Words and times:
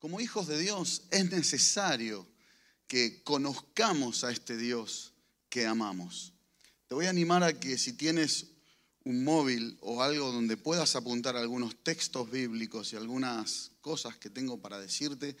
como 0.00 0.18
hijos 0.18 0.48
de 0.48 0.58
Dios 0.58 1.02
es 1.10 1.30
necesario 1.30 2.26
que 2.88 3.22
conozcamos 3.22 4.24
a 4.24 4.32
este 4.32 4.56
Dios 4.56 5.12
que 5.48 5.66
amamos. 5.66 6.32
Te 6.88 6.94
voy 6.94 7.06
a 7.06 7.10
animar 7.10 7.44
a 7.44 7.60
que 7.60 7.78
si 7.78 7.92
tienes 7.92 8.46
un 9.04 9.22
móvil 9.22 9.78
o 9.82 10.02
algo 10.02 10.32
donde 10.32 10.56
puedas 10.56 10.96
apuntar 10.96 11.36
algunos 11.36 11.76
textos 11.84 12.30
bíblicos 12.30 12.92
y 12.92 12.96
algunas 12.96 13.72
cosas 13.80 14.16
que 14.16 14.30
tengo 14.30 14.60
para 14.60 14.80
decirte, 14.80 15.36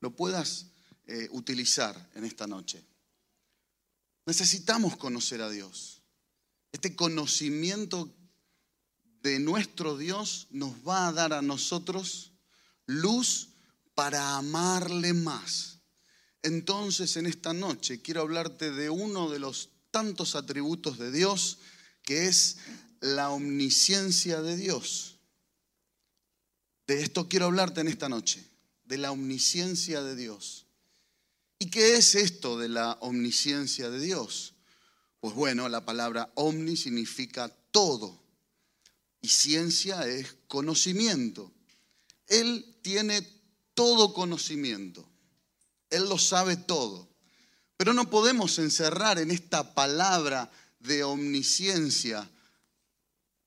lo 0.00 0.14
puedas 0.14 0.66
eh, 1.06 1.28
utilizar 1.30 2.10
en 2.14 2.24
esta 2.24 2.46
noche. 2.46 2.84
Necesitamos 4.26 4.96
conocer 4.96 5.40
a 5.40 5.50
Dios. 5.50 6.02
Este 6.72 6.96
conocimiento 6.96 8.12
de 9.22 9.38
nuestro 9.38 9.96
Dios 9.96 10.48
nos 10.50 10.72
va 10.86 11.08
a 11.08 11.12
dar 11.12 11.32
a 11.32 11.42
nosotros 11.42 12.32
luz 12.86 13.49
para 14.00 14.38
amarle 14.38 15.12
más. 15.12 15.78
Entonces 16.42 17.18
en 17.18 17.26
esta 17.26 17.52
noche 17.52 18.00
quiero 18.00 18.22
hablarte 18.22 18.70
de 18.70 18.88
uno 18.88 19.28
de 19.28 19.38
los 19.38 19.68
tantos 19.90 20.36
atributos 20.36 20.96
de 20.96 21.12
Dios 21.12 21.58
que 22.02 22.26
es 22.26 22.56
la 23.00 23.28
omnisciencia 23.28 24.40
de 24.40 24.56
Dios. 24.56 25.18
De 26.86 27.02
esto 27.02 27.28
quiero 27.28 27.44
hablarte 27.44 27.82
en 27.82 27.88
esta 27.88 28.08
noche, 28.08 28.42
de 28.84 28.96
la 28.96 29.12
omnisciencia 29.12 30.02
de 30.02 30.16
Dios. 30.16 30.64
¿Y 31.58 31.68
qué 31.68 31.96
es 31.96 32.14
esto 32.14 32.58
de 32.58 32.70
la 32.70 32.92
omnisciencia 33.02 33.90
de 33.90 34.00
Dios? 34.00 34.54
Pues 35.20 35.34
bueno, 35.34 35.68
la 35.68 35.84
palabra 35.84 36.32
omni 36.36 36.78
significa 36.78 37.54
todo 37.70 38.18
y 39.20 39.28
ciencia 39.28 40.06
es 40.06 40.38
conocimiento. 40.48 41.52
Él 42.28 42.78
tiene 42.80 43.39
todo 43.80 44.12
conocimiento. 44.12 45.08
Él 45.88 46.06
lo 46.06 46.18
sabe 46.18 46.58
todo. 46.58 47.08
Pero 47.78 47.94
no 47.94 48.10
podemos 48.10 48.58
encerrar 48.58 49.18
en 49.18 49.30
esta 49.30 49.72
palabra 49.72 50.50
de 50.80 51.02
omnisciencia 51.02 52.30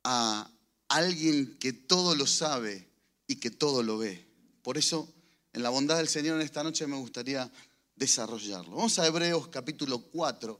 a 0.03 0.49
alguien 0.87 1.55
que 1.59 1.71
todo 1.71 2.15
lo 2.15 2.25
sabe 2.25 2.89
y 3.27 3.35
que 3.35 3.51
todo 3.51 3.83
lo 3.83 3.99
ve. 3.99 4.27
Por 4.63 4.79
eso, 4.79 5.07
en 5.53 5.61
la 5.61 5.69
bondad 5.69 5.97
del 5.97 6.09
Señor 6.09 6.37
en 6.37 6.41
esta 6.41 6.63
noche 6.63 6.87
me 6.87 6.97
gustaría 6.97 7.51
desarrollarlo. 7.95 8.75
Vamos 8.75 8.97
a 8.97 9.05
Hebreos 9.05 9.49
capítulo 9.49 9.99
4 9.99 10.59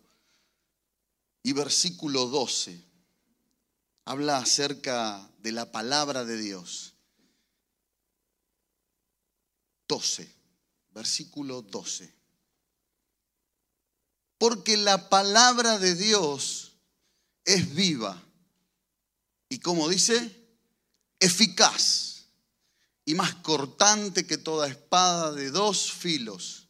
y 1.41 1.51
versículo 1.51 2.27
12. 2.27 2.79
Habla 4.05 4.37
acerca 4.37 5.27
de 5.39 5.51
la 5.51 5.71
palabra 5.71 6.25
de 6.25 6.37
Dios. 6.37 6.92
12, 9.87 10.29
versículo 10.91 11.61
12. 11.61 12.13
Porque 14.37 14.77
la 14.77 15.09
palabra 15.09 15.79
de 15.79 15.95
Dios 15.95 16.73
es 17.45 17.73
viva 17.73 18.21
y 19.49 19.59
como 19.59 19.87
dice, 19.87 20.35
eficaz 21.19 22.25
y 23.05 23.15
más 23.15 23.35
cortante 23.35 24.25
que 24.25 24.37
toda 24.37 24.67
espada 24.67 25.31
de 25.31 25.51
dos 25.51 25.91
filos 25.91 26.67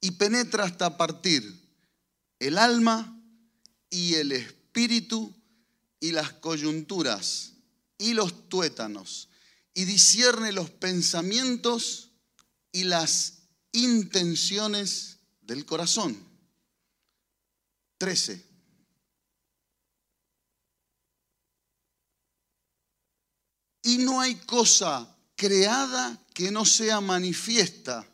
y 0.00 0.12
penetra 0.12 0.64
hasta 0.64 0.96
partir 0.96 1.68
el 2.38 2.58
alma 2.58 3.20
y 3.90 4.14
el 4.14 4.32
espíritu 4.32 5.34
y 6.00 6.12
las 6.12 6.32
coyunturas 6.32 7.52
y 7.98 8.14
los 8.14 8.48
tuétanos 8.48 9.28
y 9.74 9.84
discierne 9.84 10.52
los 10.52 10.70
pensamientos 10.70 12.07
y 12.72 12.84
las 12.84 13.38
intenciones 13.72 15.18
del 15.40 15.64
corazón. 15.64 16.16
13. 17.98 18.46
Y 23.82 23.98
no 23.98 24.20
hay 24.20 24.34
cosa 24.36 25.16
creada 25.34 26.20
que 26.34 26.50
no 26.50 26.64
sea 26.64 27.00
manifiesta 27.00 28.06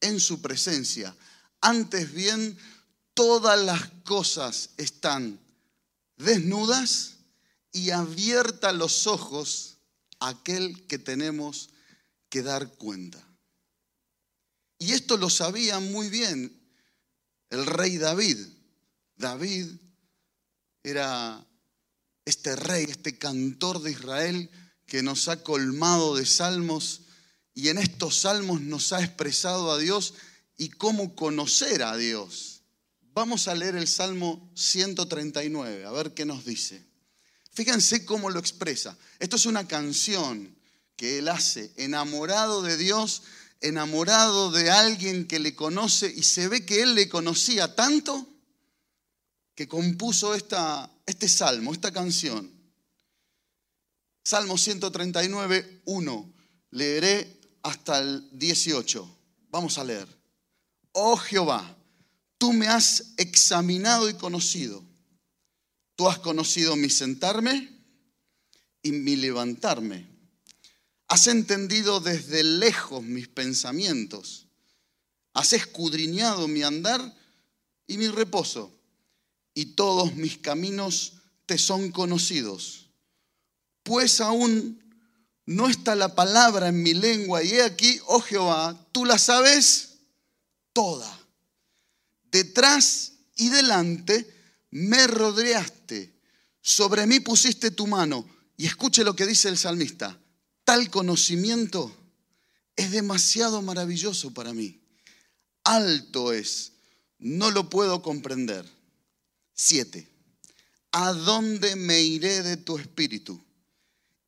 en 0.00 0.20
su 0.20 0.42
presencia. 0.42 1.16
Antes 1.60 2.12
bien, 2.12 2.58
todas 3.14 3.60
las 3.60 3.88
cosas 4.04 4.70
están 4.76 5.40
desnudas 6.16 7.16
y 7.72 7.90
abiertas 7.90 8.74
los 8.74 9.06
ojos 9.06 9.78
a 10.20 10.28
aquel 10.28 10.86
que 10.86 10.98
tenemos 10.98 11.70
que 12.28 12.42
dar 12.42 12.74
cuenta. 12.74 13.31
Y 14.82 14.94
esto 14.94 15.16
lo 15.16 15.30
sabía 15.30 15.78
muy 15.78 16.08
bien 16.08 16.60
el 17.50 17.66
rey 17.66 17.98
David. 17.98 18.36
David 19.14 19.68
era 20.82 21.46
este 22.24 22.56
rey, 22.56 22.86
este 22.88 23.16
cantor 23.16 23.80
de 23.80 23.92
Israel 23.92 24.50
que 24.86 25.04
nos 25.04 25.28
ha 25.28 25.44
colmado 25.44 26.16
de 26.16 26.26
salmos 26.26 27.02
y 27.54 27.68
en 27.68 27.78
estos 27.78 28.22
salmos 28.22 28.60
nos 28.60 28.92
ha 28.92 29.04
expresado 29.04 29.70
a 29.70 29.78
Dios 29.78 30.14
y 30.56 30.70
cómo 30.70 31.14
conocer 31.14 31.84
a 31.84 31.96
Dios. 31.96 32.62
Vamos 33.14 33.46
a 33.46 33.54
leer 33.54 33.76
el 33.76 33.86
Salmo 33.86 34.50
139, 34.56 35.84
a 35.84 35.92
ver 35.92 36.12
qué 36.12 36.24
nos 36.24 36.44
dice. 36.44 36.84
Fíjense 37.52 38.04
cómo 38.04 38.30
lo 38.30 38.40
expresa. 38.40 38.98
Esto 39.20 39.36
es 39.36 39.46
una 39.46 39.68
canción 39.68 40.56
que 40.96 41.18
él 41.18 41.28
hace, 41.28 41.72
enamorado 41.76 42.62
de 42.62 42.76
Dios, 42.76 43.22
enamorado 43.62 44.50
de 44.50 44.70
alguien 44.70 45.26
que 45.26 45.38
le 45.38 45.54
conoce 45.54 46.12
y 46.14 46.22
se 46.22 46.48
ve 46.48 46.66
que 46.66 46.82
él 46.82 46.94
le 46.94 47.08
conocía 47.08 47.74
tanto 47.74 48.28
que 49.54 49.68
compuso 49.68 50.34
este 50.34 51.28
salmo, 51.28 51.72
esta 51.72 51.92
canción. 51.92 52.50
Salmo 54.24 54.56
139, 54.56 55.82
1. 55.84 56.34
Leeré 56.70 57.40
hasta 57.62 57.98
el 57.98 58.28
18. 58.38 59.18
Vamos 59.50 59.78
a 59.78 59.84
leer. 59.84 60.06
Oh 60.92 61.16
Jehová, 61.16 61.76
tú 62.38 62.52
me 62.52 62.68
has 62.68 63.14
examinado 63.16 64.08
y 64.08 64.14
conocido. 64.14 64.82
Tú 65.96 66.08
has 66.08 66.18
conocido 66.18 66.76
mi 66.76 66.88
sentarme 66.88 67.68
y 68.82 68.92
mi 68.92 69.16
levantarme. 69.16 70.11
Has 71.12 71.26
entendido 71.26 72.00
desde 72.00 72.42
lejos 72.42 73.02
mis 73.02 73.28
pensamientos. 73.28 74.46
Has 75.34 75.52
escudriñado 75.52 76.48
mi 76.48 76.62
andar 76.62 77.14
y 77.86 77.98
mi 77.98 78.08
reposo. 78.08 78.72
Y 79.54 79.66
todos 79.74 80.14
mis 80.14 80.38
caminos 80.38 81.14
te 81.44 81.58
son 81.58 81.90
conocidos 81.90 82.82
pues 83.82 84.20
aún 84.20 84.80
no 85.44 85.68
está 85.68 85.94
la 85.94 86.14
palabra 86.14 86.68
en 86.68 86.82
mi 86.82 86.94
lengua, 86.94 87.42
y 87.42 87.52
he 87.52 87.62
aquí, 87.62 88.00
oh 88.06 88.20
Jehová, 88.20 88.86
tú 88.92 89.04
la 89.04 89.18
sabes 89.18 89.98
toda. 90.72 91.20
Detrás 92.30 93.12
y 93.36 93.48
delante 93.48 94.32
me 94.70 95.06
rodeaste, 95.06 96.14
sobre 96.60 97.06
mí 97.06 97.20
pusiste 97.20 97.70
tu 97.70 97.86
mano, 97.86 98.26
y 98.56 98.66
escuche 98.66 99.02
lo 99.02 99.16
que 99.16 99.26
dice 99.26 99.48
el 99.48 99.58
salmista, 99.58 100.18
tal 100.64 100.90
conocimiento 100.90 101.94
es 102.76 102.90
demasiado 102.90 103.62
maravilloso 103.62 104.32
para 104.32 104.52
mí. 104.52 104.80
Alto 105.64 106.32
es, 106.32 106.72
no 107.18 107.50
lo 107.50 107.70
puedo 107.70 108.02
comprender. 108.02 108.68
Siete, 109.54 110.08
¿a 110.90 111.12
dónde 111.12 111.76
me 111.76 112.00
iré 112.00 112.42
de 112.42 112.56
tu 112.56 112.78
espíritu? 112.78 113.40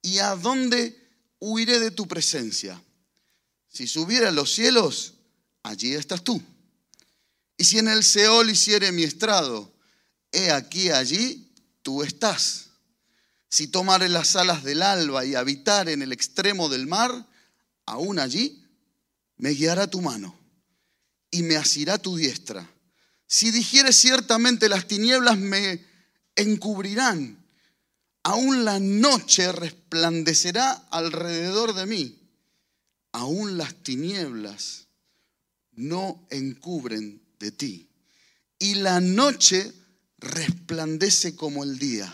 ¿Y 0.02 0.18
a 0.18 0.36
dónde 0.36 0.96
huiré 1.40 1.80
de 1.80 1.90
tu 1.90 2.06
presencia? 2.06 2.80
Si 3.68 3.86
subiera 3.86 4.28
a 4.28 4.32
los 4.32 4.52
cielos, 4.52 5.14
allí 5.62 5.94
estás 5.94 6.22
tú. 6.22 6.40
Y 7.56 7.64
si 7.64 7.78
en 7.78 7.88
el 7.88 8.04
Seol 8.04 8.50
hiciere 8.50 8.92
mi 8.92 9.02
estrado, 9.02 9.72
he 10.30 10.50
aquí 10.50 10.90
allí 10.90 11.52
tú 11.82 12.02
estás. 12.02 12.70
Si 13.54 13.68
tomare 13.68 14.08
las 14.08 14.34
alas 14.34 14.64
del 14.64 14.82
alba 14.82 15.24
y 15.24 15.36
habitar 15.36 15.88
en 15.88 16.02
el 16.02 16.10
extremo 16.10 16.68
del 16.68 16.88
mar, 16.88 17.28
aún 17.86 18.18
allí 18.18 18.66
me 19.36 19.50
guiará 19.50 19.86
tu 19.88 20.00
mano 20.00 20.36
y 21.30 21.44
me 21.44 21.54
asirá 21.54 21.98
tu 21.98 22.16
diestra. 22.16 22.68
Si 23.28 23.52
dijere 23.52 23.92
ciertamente 23.92 24.68
las 24.68 24.88
tinieblas 24.88 25.38
me 25.38 25.86
encubrirán 26.34 27.44
Aún 28.24 28.64
la 28.64 28.80
noche 28.80 29.52
resplandecerá 29.52 30.72
alrededor 30.90 31.74
de 31.74 31.86
mí. 31.86 32.18
Aún 33.12 33.56
las 33.56 33.74
tinieblas 33.84 34.88
no 35.74 36.26
encubren 36.30 37.22
de 37.38 37.52
ti. 37.52 37.88
Y 38.58 38.74
la 38.74 39.00
noche 39.00 39.72
resplandece 40.18 41.36
como 41.36 41.62
el 41.62 41.78
día. 41.78 42.12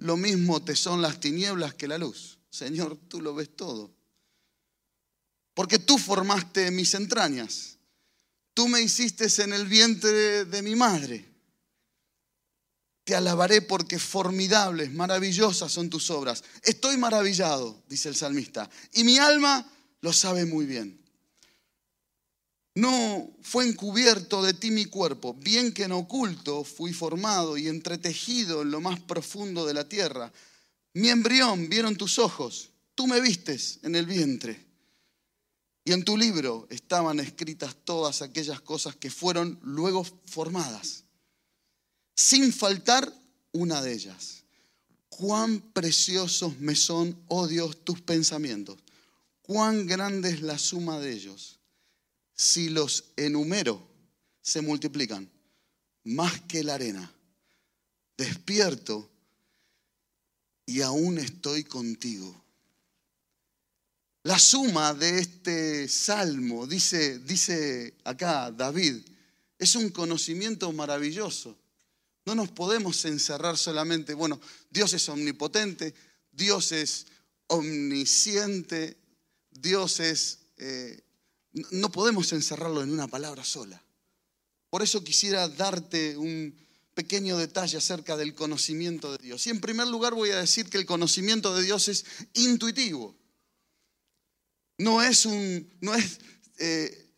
Lo 0.00 0.16
mismo 0.16 0.62
te 0.62 0.74
son 0.74 1.00
las 1.00 1.20
tinieblas 1.20 1.74
que 1.74 1.86
la 1.86 1.98
luz. 1.98 2.38
Señor, 2.50 2.98
tú 3.08 3.20
lo 3.20 3.34
ves 3.34 3.54
todo. 3.54 3.94
porque 5.54 5.78
tú 5.78 5.98
formaste 5.98 6.70
mis 6.70 6.94
entrañas. 6.94 7.76
Tú 8.54 8.66
me 8.66 8.80
hiciste 8.80 9.26
en 9.42 9.52
el 9.52 9.66
vientre 9.66 10.46
de 10.46 10.62
mi 10.62 10.74
madre. 10.74 11.26
Te 13.04 13.14
alabaré 13.14 13.60
porque 13.60 13.98
formidables, 13.98 14.92
maravillosas 14.92 15.70
son 15.70 15.90
tus 15.90 16.10
obras. 16.10 16.44
Estoy 16.62 16.96
maravillado, 16.96 17.82
dice 17.88 18.08
el 18.08 18.16
salmista, 18.16 18.70
y 18.92 19.04
mi 19.04 19.18
alma 19.18 19.70
lo 20.00 20.12
sabe 20.12 20.46
muy 20.46 20.64
bien. 20.64 20.99
No 22.74 23.36
fue 23.42 23.66
encubierto 23.66 24.42
de 24.42 24.54
ti 24.54 24.70
mi 24.70 24.84
cuerpo, 24.84 25.34
bien 25.34 25.72
que 25.72 25.84
en 25.84 25.92
oculto 25.92 26.62
fui 26.62 26.92
formado 26.92 27.56
y 27.56 27.66
entretejido 27.66 28.62
en 28.62 28.70
lo 28.70 28.80
más 28.80 29.00
profundo 29.00 29.66
de 29.66 29.74
la 29.74 29.88
tierra. 29.88 30.32
Mi 30.94 31.08
embrión 31.08 31.68
vieron 31.68 31.96
tus 31.96 32.18
ojos, 32.18 32.70
tú 32.94 33.06
me 33.08 33.20
vistes 33.20 33.80
en 33.82 33.96
el 33.96 34.06
vientre. 34.06 34.66
Y 35.84 35.92
en 35.92 36.04
tu 36.04 36.16
libro 36.16 36.68
estaban 36.70 37.18
escritas 37.18 37.74
todas 37.84 38.22
aquellas 38.22 38.60
cosas 38.60 38.94
que 38.94 39.10
fueron 39.10 39.58
luego 39.62 40.04
formadas, 40.26 41.04
sin 42.14 42.52
faltar 42.52 43.12
una 43.52 43.82
de 43.82 43.94
ellas. 43.94 44.44
Cuán 45.08 45.60
preciosos 45.60 46.60
me 46.60 46.76
son, 46.76 47.20
oh 47.26 47.48
Dios, 47.48 47.84
tus 47.84 48.00
pensamientos. 48.00 48.78
Cuán 49.42 49.86
grande 49.86 50.30
es 50.30 50.42
la 50.42 50.56
suma 50.56 51.00
de 51.00 51.12
ellos 51.12 51.59
si 52.40 52.70
los 52.70 53.04
enumero, 53.16 53.86
se 54.40 54.62
multiplican 54.62 55.30
más 56.04 56.40
que 56.40 56.64
la 56.64 56.76
arena. 56.76 57.12
Despierto 58.16 59.10
y 60.64 60.80
aún 60.80 61.18
estoy 61.18 61.64
contigo. 61.64 62.42
La 64.22 64.38
suma 64.38 64.94
de 64.94 65.18
este 65.18 65.86
salmo, 65.86 66.66
dice, 66.66 67.18
dice 67.18 67.92
acá 68.04 68.50
David, 68.50 69.02
es 69.58 69.74
un 69.74 69.90
conocimiento 69.90 70.72
maravilloso. 70.72 71.58
No 72.24 72.34
nos 72.34 72.50
podemos 72.50 73.04
encerrar 73.04 73.58
solamente, 73.58 74.14
bueno, 74.14 74.40
Dios 74.70 74.94
es 74.94 75.06
omnipotente, 75.10 75.92
Dios 76.32 76.72
es 76.72 77.06
omnisciente, 77.48 78.96
Dios 79.50 80.00
es 80.00 80.38
eh, 80.56 81.02
no 81.52 81.90
podemos 81.90 82.32
encerrarlo 82.32 82.82
en 82.82 82.92
una 82.92 83.08
palabra 83.08 83.44
sola. 83.44 83.82
Por 84.70 84.82
eso 84.82 85.02
quisiera 85.02 85.48
darte 85.48 86.16
un 86.16 86.54
pequeño 86.94 87.38
detalle 87.38 87.78
acerca 87.78 88.16
del 88.16 88.34
conocimiento 88.34 89.12
de 89.12 89.18
Dios. 89.22 89.46
Y 89.46 89.50
en 89.50 89.60
primer 89.60 89.88
lugar 89.88 90.14
voy 90.14 90.30
a 90.30 90.40
decir 90.40 90.68
que 90.68 90.78
el 90.78 90.86
conocimiento 90.86 91.54
de 91.54 91.62
Dios 91.64 91.88
es 91.88 92.04
intuitivo. 92.34 93.16
No 94.78 95.02
es 95.02 95.26
un, 95.26 95.68
no 95.80 95.94
es, 95.94 96.18
eh, 96.58 97.10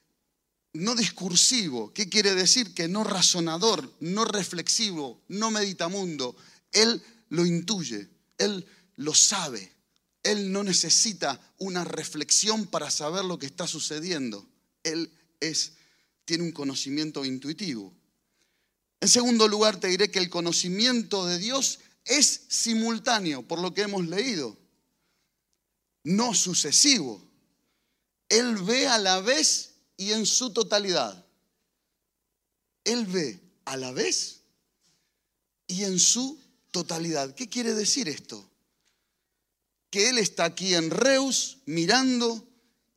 no 0.72 0.94
discursivo. 0.94 1.92
¿Qué 1.92 2.08
quiere 2.08 2.34
decir? 2.34 2.74
Que 2.74 2.88
no 2.88 3.04
razonador, 3.04 3.92
no 4.00 4.24
reflexivo, 4.24 5.22
no 5.28 5.50
meditamundo. 5.50 6.36
Él 6.72 7.02
lo 7.28 7.44
intuye, 7.44 8.08
él 8.38 8.66
lo 8.96 9.14
sabe. 9.14 9.72
Él 10.22 10.52
no 10.52 10.62
necesita 10.62 11.40
una 11.58 11.84
reflexión 11.84 12.66
para 12.66 12.90
saber 12.90 13.24
lo 13.24 13.38
que 13.38 13.46
está 13.46 13.66
sucediendo. 13.66 14.46
Él 14.84 15.10
es, 15.40 15.72
tiene 16.24 16.44
un 16.44 16.52
conocimiento 16.52 17.24
intuitivo. 17.24 17.92
En 19.00 19.08
segundo 19.08 19.48
lugar, 19.48 19.80
te 19.80 19.88
diré 19.88 20.10
que 20.10 20.20
el 20.20 20.30
conocimiento 20.30 21.26
de 21.26 21.38
Dios 21.38 21.80
es 22.04 22.42
simultáneo, 22.48 23.42
por 23.42 23.60
lo 23.60 23.74
que 23.74 23.82
hemos 23.82 24.06
leído, 24.06 24.56
no 26.04 26.34
sucesivo. 26.34 27.20
Él 28.28 28.56
ve 28.58 28.86
a 28.86 28.98
la 28.98 29.20
vez 29.20 29.74
y 29.96 30.12
en 30.12 30.24
su 30.24 30.52
totalidad. 30.52 31.26
Él 32.84 33.06
ve 33.06 33.40
a 33.64 33.76
la 33.76 33.92
vez 33.92 34.42
y 35.66 35.84
en 35.84 35.98
su 35.98 36.40
totalidad. 36.70 37.34
¿Qué 37.34 37.48
quiere 37.48 37.74
decir 37.74 38.08
esto? 38.08 38.51
Que 39.92 40.08
Él 40.08 40.16
está 40.16 40.46
aquí 40.46 40.74
en 40.74 40.90
Reus 40.90 41.58
mirando 41.66 42.48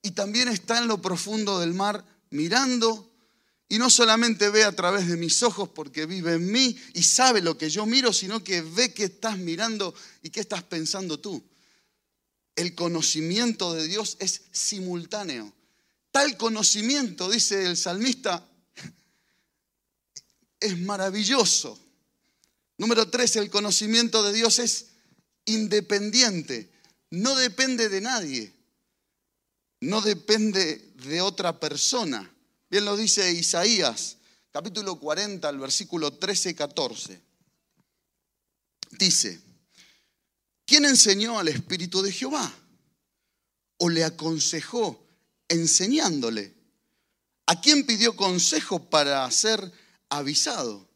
y 0.02 0.12
también 0.12 0.48
está 0.48 0.78
en 0.78 0.88
lo 0.88 1.02
profundo 1.02 1.60
del 1.60 1.74
mar 1.74 2.06
mirando 2.30 3.12
y 3.68 3.78
no 3.80 3.90
solamente 3.90 4.50
ve 4.50 4.64
a 4.64 4.72
través 4.72 5.06
de 5.10 5.18
mis 5.18 5.44
ojos 5.44 5.68
porque 5.68 6.06
vive 6.06 6.36
en 6.36 6.50
mí 6.50 6.74
y 6.94 7.04
sabe 7.04 7.42
lo 7.42 7.58
que 7.58 7.70
yo 7.70 7.86
miro, 7.86 8.14
sino 8.14 8.42
que 8.42 8.62
ve 8.62 8.94
que 8.94 9.04
estás 9.04 9.38
mirando 9.38 9.94
y 10.24 10.30
qué 10.30 10.40
estás 10.40 10.64
pensando 10.64 11.20
tú. 11.20 11.44
El 12.56 12.76
conocimiento 12.76 13.74
de 13.74 13.88
Dios 13.88 14.16
es 14.22 14.44
simultáneo. 14.54 15.52
Tal 16.12 16.38
conocimiento, 16.38 17.30
dice 17.30 17.66
el 17.66 17.76
salmista, 17.76 18.48
es 20.62 20.80
maravilloso. 20.80 21.78
Número 22.78 23.10
tres, 23.10 23.36
el 23.36 23.50
conocimiento 23.50 24.24
de 24.24 24.32
Dios 24.32 24.60
es 24.60 24.86
independiente 25.44 26.74
no 27.12 27.36
depende 27.36 27.90
de 27.90 28.02
nadie, 28.02 28.54
no 29.82 30.02
depende 30.02 30.94
de 30.96 31.22
otra 31.22 31.60
persona. 31.60 32.32
Bien 32.70 32.86
lo 32.86 32.98
dice 32.98 33.32
Isaías, 33.32 34.18
capítulo 34.52 35.00
40, 35.00 35.48
al 35.48 35.60
versículo 35.60 36.14
13 36.14 36.50
y 36.50 36.54
14. 36.56 37.22
Dice, 38.92 39.42
¿quién 40.66 40.86
enseñó 40.86 41.40
al 41.40 41.48
Espíritu 41.50 42.02
de 42.02 42.12
Jehová? 42.12 42.52
¿O 43.78 43.90
le 43.90 44.04
aconsejó 44.04 45.06
enseñándole? 45.48 46.54
¿A 47.48 47.62
quién 47.62 47.86
pidió 47.86 48.16
consejo 48.16 48.90
para 48.90 49.30
ser 49.30 49.72
avisado? 50.10 50.90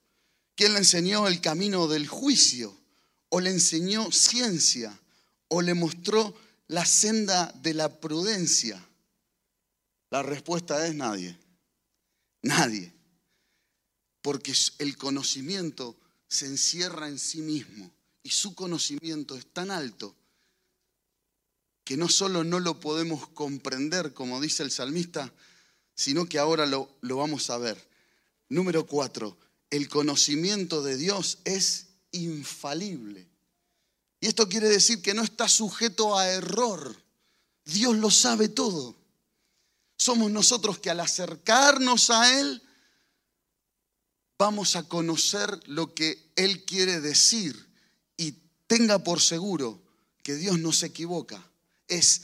¿Quién 0.55 0.73
le 0.73 0.79
enseñó 0.79 1.27
el 1.27 1.41
camino 1.41 1.88
del 1.88 2.07
juicio? 2.07 2.75
¿O 3.29 3.39
le 3.39 3.51
enseñó 3.51 4.12
ciencia? 4.12 5.00
O 5.50 5.62
le 5.62 5.74
mostró 5.74 6.36
la 6.68 6.86
senda 6.86 7.51
de 7.62 7.74
la 7.74 8.00
prudencia? 8.00 8.84
La 10.10 10.24
respuesta 10.24 10.88
es 10.88 10.96
nadie. 10.96 11.38
Nadie. 12.42 12.94
Porque 14.22 14.54
el 14.80 14.98
conocimiento 14.98 16.00
se 16.28 16.46
encierra 16.46 17.07
en 17.07 17.19
sí 17.19 17.42
mismo 17.42 17.92
y 18.24 18.30
su 18.30 18.56
conocimiento 18.56 19.36
es 19.36 19.46
tan 19.51 19.72
alto 19.72 20.16
que 21.84 21.98
no 21.98 22.07
solo 22.07 22.44
no 22.44 22.60
lo 22.60 22.80
podemos 22.80 23.28
comprender, 23.30 24.13
como 24.13 24.40
dice 24.40 24.62
el 24.62 24.69
salmista, 24.69 25.34
sino 25.96 26.28
que 26.28 26.38
ahora 26.38 26.68
lo, 26.68 26.89
lo 27.01 27.18
vamos 27.18 27.50
a 27.50 27.58
ver. 27.58 27.89
Número 28.48 28.86
cuatro, 28.86 29.38
el 29.70 29.89
conocimiento 29.89 30.84
de 30.84 30.98
Dios 30.98 31.39
es 31.46 31.88
infalible. 32.12 33.28
Y 34.19 34.27
esto 34.27 34.49
quiere 34.49 34.67
decir 34.67 35.01
que 35.01 35.13
no 35.13 35.23
está 35.23 35.47
sujeto 35.47 36.17
a 36.17 36.27
error. 36.27 36.95
Dios 37.65 37.97
lo 37.97 38.11
sabe 38.11 38.49
todo. 38.49 38.95
Somos 39.97 40.31
nosotros 40.31 40.79
que 40.79 40.89
al 40.89 40.99
acercarnos 40.99 42.09
a 42.09 42.39
Él 42.39 42.61
vamos 44.38 44.75
a 44.75 44.83
conocer 44.83 45.59
lo 45.67 45.93
que 45.93 46.31
Él 46.35 46.63
quiere 46.65 47.01
decir 47.01 47.69
y 48.17 48.33
tenga 48.67 48.99
por 48.99 49.21
seguro 49.21 49.81
que 50.23 50.35
Dios 50.35 50.59
no 50.59 50.71
se 50.71 50.88
equivoca. 50.88 51.45
Es 51.88 52.23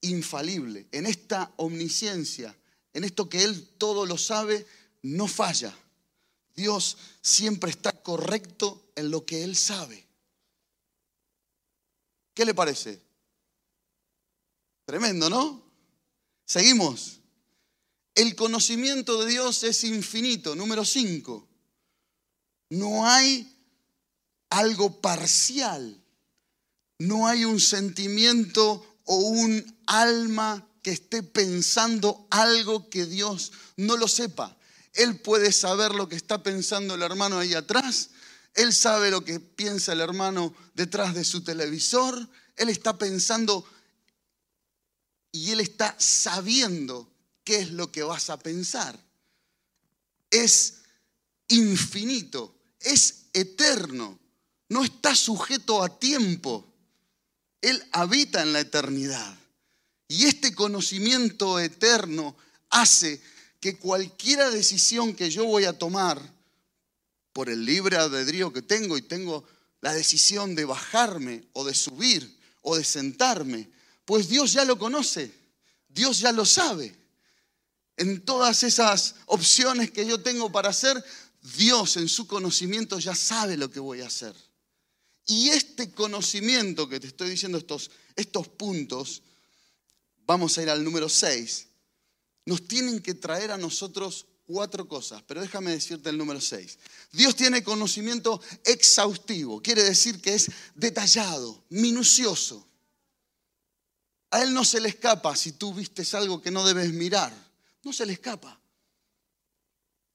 infalible. 0.00 0.86
En 0.92 1.06
esta 1.06 1.52
omnisciencia, 1.56 2.56
en 2.92 3.04
esto 3.04 3.28
que 3.28 3.42
Él 3.42 3.68
todo 3.78 4.06
lo 4.06 4.16
sabe, 4.18 4.66
no 5.02 5.26
falla. 5.26 5.76
Dios 6.54 6.96
siempre 7.20 7.70
está 7.70 7.92
correcto 7.92 8.90
en 8.94 9.10
lo 9.10 9.26
que 9.26 9.42
Él 9.44 9.56
sabe. 9.56 10.05
¿Qué 12.36 12.44
le 12.44 12.52
parece? 12.52 13.02
Tremendo, 14.84 15.30
¿no? 15.30 15.64
Seguimos. 16.44 17.20
El 18.14 18.36
conocimiento 18.36 19.18
de 19.22 19.30
Dios 19.30 19.62
es 19.62 19.84
infinito. 19.84 20.54
Número 20.54 20.84
5. 20.84 21.48
No 22.68 23.06
hay 23.06 23.58
algo 24.50 25.00
parcial. 25.00 25.98
No 26.98 27.26
hay 27.26 27.46
un 27.46 27.58
sentimiento 27.58 29.00
o 29.04 29.16
un 29.16 29.80
alma 29.86 30.68
que 30.82 30.90
esté 30.90 31.22
pensando 31.22 32.26
algo 32.30 32.90
que 32.90 33.06
Dios 33.06 33.52
no 33.78 33.96
lo 33.96 34.08
sepa. 34.08 34.58
Él 34.92 35.18
puede 35.20 35.52
saber 35.52 35.94
lo 35.94 36.06
que 36.06 36.16
está 36.16 36.42
pensando 36.42 36.96
el 36.96 37.02
hermano 37.02 37.38
ahí 37.38 37.54
atrás 37.54 38.10
él 38.56 38.72
sabe 38.72 39.10
lo 39.10 39.22
que 39.22 39.38
piensa 39.38 39.92
el 39.92 40.00
hermano 40.00 40.54
detrás 40.74 41.14
de 41.14 41.24
su 41.24 41.44
televisor. 41.44 42.26
Él 42.56 42.70
está 42.70 42.96
pensando 42.96 43.66
y 45.30 45.50
él 45.50 45.60
está 45.60 45.94
sabiendo 45.98 47.12
qué 47.44 47.58
es 47.58 47.70
lo 47.70 47.92
que 47.92 48.02
vas 48.02 48.30
a 48.30 48.38
pensar. 48.38 48.98
Es 50.30 50.78
infinito, 51.48 52.56
es 52.80 53.26
eterno, 53.34 54.18
no 54.70 54.82
está 54.82 55.14
sujeto 55.14 55.82
a 55.82 55.98
tiempo. 55.98 56.66
Él 57.60 57.84
habita 57.92 58.40
en 58.40 58.54
la 58.54 58.60
eternidad. 58.60 59.38
Y 60.08 60.24
este 60.24 60.54
conocimiento 60.54 61.60
eterno 61.60 62.34
hace 62.70 63.20
que 63.60 63.76
cualquiera 63.76 64.48
decisión 64.48 65.14
que 65.14 65.30
yo 65.30 65.44
voy 65.44 65.64
a 65.66 65.76
tomar 65.76 66.35
por 67.36 67.50
el 67.50 67.66
libre 67.66 67.98
albedrío 67.98 68.50
que 68.50 68.62
tengo 68.62 68.96
y 68.96 69.02
tengo 69.02 69.44
la 69.82 69.92
decisión 69.92 70.54
de 70.54 70.64
bajarme 70.64 71.44
o 71.52 71.66
de 71.66 71.74
subir 71.74 72.34
o 72.62 72.78
de 72.78 72.82
sentarme, 72.82 73.68
pues 74.06 74.30
Dios 74.30 74.54
ya 74.54 74.64
lo 74.64 74.78
conoce, 74.78 75.30
Dios 75.86 76.20
ya 76.20 76.32
lo 76.32 76.46
sabe. 76.46 76.96
En 77.98 78.24
todas 78.24 78.62
esas 78.62 79.16
opciones 79.26 79.90
que 79.90 80.06
yo 80.06 80.22
tengo 80.22 80.50
para 80.50 80.70
hacer, 80.70 81.04
Dios 81.58 81.98
en 81.98 82.08
su 82.08 82.26
conocimiento 82.26 82.98
ya 82.98 83.14
sabe 83.14 83.58
lo 83.58 83.70
que 83.70 83.80
voy 83.80 84.00
a 84.00 84.06
hacer. 84.06 84.34
Y 85.26 85.50
este 85.50 85.90
conocimiento 85.90 86.88
que 86.88 87.00
te 87.00 87.08
estoy 87.08 87.28
diciendo, 87.28 87.58
estos, 87.58 87.90
estos 88.16 88.48
puntos, 88.48 89.20
vamos 90.26 90.56
a 90.56 90.62
ir 90.62 90.70
al 90.70 90.82
número 90.82 91.10
6, 91.10 91.66
nos 92.46 92.66
tienen 92.66 93.00
que 93.00 93.12
traer 93.12 93.50
a 93.50 93.58
nosotros 93.58 94.24
cuatro 94.46 94.88
cosas, 94.88 95.22
pero 95.26 95.40
déjame 95.40 95.72
decirte 95.72 96.10
el 96.10 96.18
número 96.18 96.40
6. 96.40 96.78
Dios 97.12 97.36
tiene 97.36 97.62
conocimiento 97.62 98.40
exhaustivo, 98.64 99.60
quiere 99.60 99.82
decir 99.82 100.20
que 100.20 100.34
es 100.34 100.50
detallado, 100.74 101.64
minucioso. 101.68 102.66
A 104.30 104.42
Él 104.42 104.54
no 104.54 104.64
se 104.64 104.80
le 104.80 104.88
escapa 104.88 105.34
si 105.36 105.52
tú 105.52 105.74
vistes 105.74 106.14
algo 106.14 106.40
que 106.40 106.50
no 106.50 106.66
debes 106.66 106.92
mirar, 106.92 107.32
no 107.82 107.92
se 107.92 108.06
le 108.06 108.12
escapa. 108.12 108.60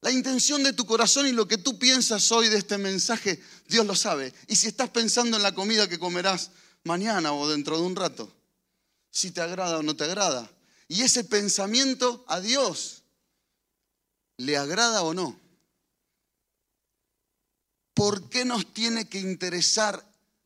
La 0.02 0.12
intención 0.12 0.64
de 0.64 0.74
tu 0.74 0.86
corazón 0.86 1.28
y 1.28 1.32
lo 1.32 1.48
que 1.48 1.60
tú 1.60 1.78
piensas 1.78 2.32
hoy 2.32 2.50
de 2.50 2.58
este 2.58 2.80
mensaje, 2.80 3.40
Dios 3.68 3.86
lo 3.86 3.96
sabe. 3.96 4.34
Y 4.48 4.56
si 4.56 4.68
estás 4.68 4.90
pensando 4.90 5.38
en 5.38 5.44
la 5.44 5.54
comida 5.54 5.88
que 5.88 6.00
comerás 6.00 6.50
mañana 6.84 7.34
o 7.34 7.48
dentro 7.48 7.78
de 7.78 7.84
un 7.84 7.96
rato, 7.96 8.34
si 9.12 9.30
te 9.30 9.42
agrada 9.42 9.78
o 9.78 9.84
no 9.84 9.96
te 9.96 10.06
agrada. 10.06 10.50
Y 10.88 11.04
ese 11.04 11.24
pensamiento 11.24 12.26
a 12.28 12.40
Dios, 12.40 13.01
¿le 14.42 14.58
agrada 14.58 15.04
o 15.04 15.14
no? 15.14 15.40
¿Por 17.94 18.30
qué 18.30 18.44
nos 18.44 18.74
tiene 18.74 19.08
que 19.08 19.20
interesar 19.20 20.04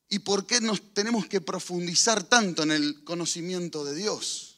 y 0.10 0.20
por 0.20 0.46
qué 0.46 0.60
nos 0.60 0.94
tenemos 0.94 1.28
que 1.28 1.40
profundizar 1.40 2.24
tanto 2.24 2.64
en 2.64 2.72
el 2.72 3.04
conocimiento 3.04 3.86
de 3.86 3.96
Dios? 3.96 4.58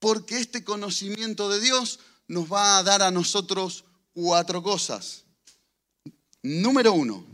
Porque 0.00 0.38
este 0.38 0.64
conocimiento 0.64 1.48
de 1.48 1.60
Dios 1.60 2.00
nos 2.26 2.52
va 2.52 2.78
a 2.78 2.82
dar 2.82 3.02
a 3.02 3.10
nosotros 3.10 3.84
cuatro 4.12 4.62
cosas. 4.62 5.22
Número 6.42 6.92
uno, 6.92 7.24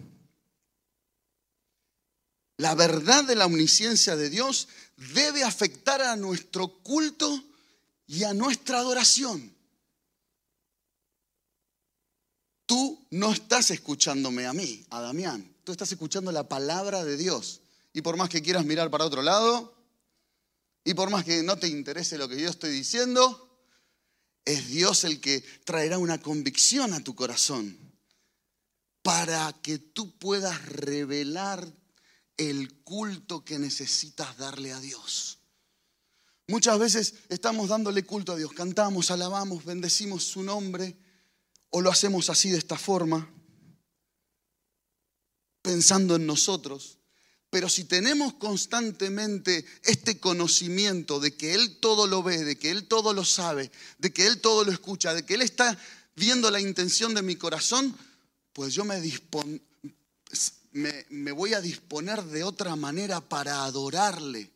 la 2.59 2.75
verdad 2.75 3.25
de 3.25 3.35
la 3.35 3.47
omnisciencia 3.47 4.15
de 4.17 4.29
Dios 4.29 4.69
debe 5.15 5.43
afectar 5.43 6.03
a 6.03 6.17
nuestro 6.17 6.69
culto 6.83 7.43
y 8.07 8.25
a 8.25 8.35
nuestra 8.35 8.79
adoración. 8.79 9.52
Tú 12.67 13.07
no 13.11 13.33
estás 13.33 13.71
escuchándome 13.71 14.47
a 14.47 14.53
mí, 14.53 14.85
a 14.91 15.01
Damián. 15.01 15.55
Tú 15.65 15.73
estás 15.73 15.91
escuchando 15.93 16.33
la 16.33 16.49
palabra 16.49 17.05
de 17.05 17.17
Dios. 17.17 17.61
Y 17.93 18.03
por 18.03 18.17
más 18.17 18.29
que 18.29 18.43
quieras 18.43 18.65
mirar 18.65 18.91
para 18.91 19.05
otro 19.05 19.23
lado, 19.23 19.75
y 20.85 20.95
por 20.95 21.11
más 21.11 21.25
que 21.25 21.43
no 21.43 21.59
te 21.59 21.69
interese 21.69 22.19
lo 22.19 22.29
que 22.29 22.41
yo 22.41 22.49
estoy 22.49 22.71
diciendo, 22.71 23.49
es 24.45 24.69
Dios 24.69 25.05
el 25.05 25.21
que 25.21 25.41
traerá 25.65 25.99
una 25.99 26.21
convicción 26.21 26.93
a 26.93 27.05
tu 27.05 27.15
corazón 27.15 27.79
para 29.03 29.53
que 29.63 29.79
tú 29.79 30.17
puedas 30.19 30.65
revelar 30.67 31.73
el 32.37 32.83
culto 32.83 33.45
que 33.45 33.59
necesitas 33.59 34.37
darle 34.37 34.73
a 34.73 34.81
Dios. 34.81 35.39
Muchas 36.49 36.79
veces 36.79 37.15
estamos 37.29 37.69
dándole 37.69 38.05
culto 38.05 38.33
a 38.33 38.37
Dios, 38.37 38.53
cantamos, 38.53 39.11
alabamos, 39.11 39.65
bendecimos 39.65 40.25
su 40.25 40.43
nombre 40.43 40.97
o 41.73 41.81
lo 41.81 41.91
hacemos 41.91 42.29
así 42.31 42.51
de 42.51 42.59
esta 42.59 42.77
forma, 42.77 43.29
pensando 45.63 46.17
en 46.17 46.27
nosotros. 46.27 46.99
Pero 47.49 47.69
si 47.69 47.85
tenemos 47.85 48.35
constantemente 48.35 49.65
este 49.83 50.21
conocimiento 50.21 51.19
de 51.19 51.35
que 51.35 51.55
Él 51.55 51.79
todo 51.81 52.07
lo 52.07 52.23
ve, 52.23 52.45
de 52.45 52.57
que 52.57 52.71
Él 52.71 52.87
todo 52.87 53.15
lo 53.15 53.25
sabe, 53.25 53.71
de 53.99 54.13
que 54.13 54.27
Él 54.27 54.41
todo 54.41 54.65
lo 54.65 54.73
escucha, 54.73 55.15
de 55.15 55.25
que 55.25 55.35
Él 55.35 55.43
está 55.43 55.79
viendo 56.15 56.51
la 56.51 56.61
intención 56.61 57.15
de 57.15 57.23
mi 57.23 57.37
corazón, 57.37 57.97
pues 58.53 58.75
yo 58.75 58.85
me, 58.85 59.01
me, 61.09 61.33
voy 61.33 61.55
a 61.55 61.63
disponer 61.63 62.23
de 62.25 62.45
otra 62.45 62.77
manera 62.77 63.23
para 63.23 63.65
adorarle. 63.65 64.51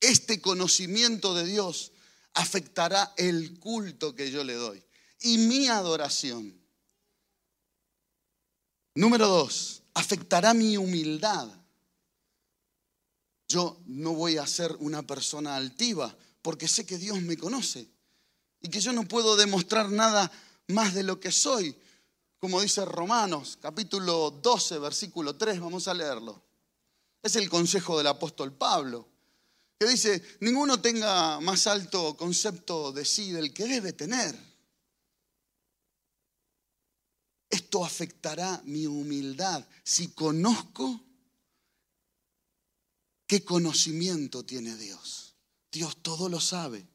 Este 0.00 0.40
conocimiento 0.40 1.34
de 1.34 1.44
Dios 1.44 1.90
afectará 2.34 3.14
el 3.16 3.58
culto 3.58 4.14
que 4.14 4.30
yo 4.30 4.44
le 4.44 4.54
doy 4.54 4.82
y 5.22 5.38
mi 5.38 5.68
adoración. 5.68 6.60
Número 8.94 9.26
dos, 9.26 9.82
afectará 9.94 10.52
mi 10.52 10.76
humildad. 10.76 11.48
Yo 13.48 13.80
no 13.86 14.14
voy 14.14 14.36
a 14.36 14.46
ser 14.46 14.76
una 14.80 15.02
persona 15.02 15.56
altiva 15.56 16.14
porque 16.42 16.68
sé 16.68 16.84
que 16.84 16.98
Dios 16.98 17.20
me 17.22 17.36
conoce 17.36 17.88
y 18.60 18.68
que 18.68 18.80
yo 18.80 18.92
no 18.92 19.06
puedo 19.06 19.36
demostrar 19.36 19.90
nada 19.90 20.30
más 20.68 20.94
de 20.94 21.02
lo 21.02 21.20
que 21.20 21.32
soy. 21.32 21.76
Como 22.38 22.60
dice 22.60 22.84
Romanos 22.84 23.58
capítulo 23.60 24.30
12, 24.42 24.78
versículo 24.78 25.36
3, 25.36 25.60
vamos 25.60 25.88
a 25.88 25.94
leerlo. 25.94 26.42
Es 27.22 27.36
el 27.36 27.48
consejo 27.48 27.98
del 27.98 28.08
apóstol 28.08 28.52
Pablo, 28.52 29.08
que 29.78 29.86
dice, 29.86 30.22
ninguno 30.40 30.80
tenga 30.80 31.38
más 31.40 31.66
alto 31.66 32.16
concepto 32.16 32.90
de 32.92 33.04
sí 33.04 33.30
del 33.30 33.54
que 33.54 33.66
debe 33.66 33.92
tener. 33.92 34.51
Afectará 37.80 38.60
mi 38.64 38.86
humildad 38.86 39.64
si 39.82 40.08
conozco 40.08 41.00
¿Qué 43.32 43.42
conocimiento 43.46 44.44
tiene 44.44 44.76
Dios? 44.76 45.36
Dios 45.72 45.96
todo 46.02 46.28
lo 46.28 46.38
sabe. 46.38 46.86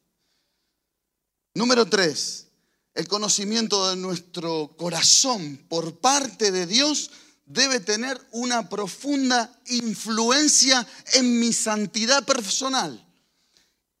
Número 1.54 1.84
tres, 1.84 2.46
el 2.94 3.08
conocimiento 3.08 3.90
de 3.90 3.96
nuestro 3.96 4.76
corazón 4.76 5.66
por 5.68 5.98
parte 5.98 6.52
de 6.52 6.68
Dios 6.68 7.10
debe 7.44 7.80
tener 7.80 8.24
una 8.30 8.68
profunda 8.68 9.60
influencia 9.66 10.86
en 11.14 11.40
mi 11.40 11.52
santidad 11.52 12.24
personal 12.24 13.04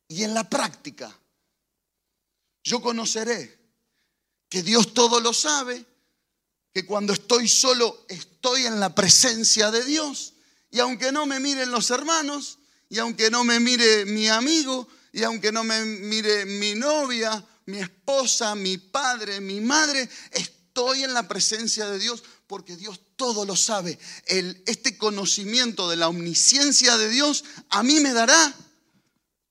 y 0.06 0.22
en 0.22 0.32
la 0.32 0.48
práctica. 0.48 1.18
Yo 2.62 2.80
conoceré 2.80 3.58
que 4.48 4.62
Dios 4.62 4.94
todo 4.94 5.18
lo 5.18 5.32
sabe, 5.32 5.84
que 6.72 6.86
cuando 6.86 7.12
estoy 7.12 7.48
solo 7.48 8.04
estoy 8.08 8.66
en 8.66 8.80
la 8.80 8.94
presencia 8.94 9.70
de 9.70 9.84
Dios 9.84 10.34
y 10.70 10.80
aunque 10.80 11.12
no 11.12 11.26
me 11.26 11.40
miren 11.40 11.70
los 11.70 11.90
hermanos, 11.90 12.58
y 12.88 12.98
aunque 12.98 13.30
no 13.30 13.44
me 13.44 13.60
mire 13.60 14.04
mi 14.04 14.28
amigo, 14.28 14.88
y 15.12 15.22
aunque 15.22 15.52
no 15.52 15.64
me 15.64 15.84
mire 15.84 16.44
mi 16.44 16.74
novia, 16.74 17.44
mi 17.66 17.78
esposa, 17.78 18.54
mi 18.54 18.78
padre, 18.78 19.40
mi 19.40 19.60
madre, 19.60 20.08
estoy 20.32 21.04
en 21.04 21.14
la 21.14 21.26
presencia 21.26 21.88
de 21.90 21.98
Dios 21.98 22.22
porque 22.46 22.76
Dios 22.76 23.00
todo 23.16 23.44
lo 23.44 23.56
sabe. 23.56 23.98
Este 24.26 24.96
conocimiento 24.96 25.88
de 25.88 25.96
la 25.96 26.08
omnisciencia 26.08 26.96
de 26.96 27.08
Dios 27.08 27.44
a 27.70 27.82
mí 27.82 28.00
me 28.00 28.12
dará 28.12 28.54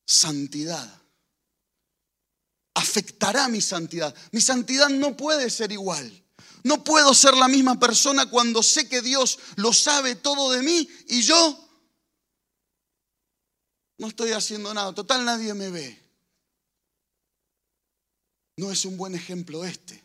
santidad. 0.06 1.02
Afectará 2.74 3.48
mi 3.48 3.62
santidad. 3.62 4.16
Mi 4.32 4.42
santidad 4.42 4.90
no 4.90 5.18
puede 5.18 5.50
ser 5.50 5.72
igual. 5.72 6.24
No 6.64 6.84
puedo 6.84 7.14
ser 7.14 7.36
la 7.36 7.48
misma 7.48 7.80
persona 7.80 8.30
cuando 8.30 8.62
sé 8.64 8.88
que 8.90 9.02
Dios 9.02 9.40
lo 9.56 9.74
sabe 9.74 10.16
todo 10.16 10.52
de 10.52 10.62
mí 10.62 10.88
y 11.08 11.22
yo 11.22 11.68
no 13.98 14.08
estoy 14.08 14.32
haciendo 14.32 14.74
nada. 14.74 14.94
Total, 14.94 15.26
nadie 15.26 15.54
me 15.54 15.70
ve. 15.70 16.04
No 18.58 18.72
es 18.72 18.86
un 18.86 18.98
buen 18.98 19.16
ejemplo 19.16 19.64
este, 19.66 20.04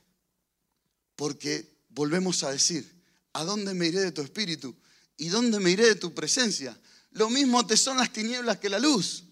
porque 1.16 1.80
volvemos 1.88 2.42
a 2.42 2.50
decir, 2.50 2.90
¿a 3.32 3.44
dónde 3.44 3.72
me 3.74 3.86
iré 3.86 4.00
de 4.00 4.12
tu 4.12 4.20
espíritu? 4.20 4.74
¿Y 5.16 5.28
dónde 5.28 5.58
me 5.58 5.70
iré 5.70 5.86
de 5.86 5.94
tu 5.94 6.12
presencia? 6.12 6.78
Lo 7.12 7.30
mismo 7.30 7.66
te 7.66 7.76
son 7.76 7.96
las 7.96 8.12
tinieblas 8.12 8.58
que 8.58 8.68
la 8.68 8.78
luz. 8.78 9.24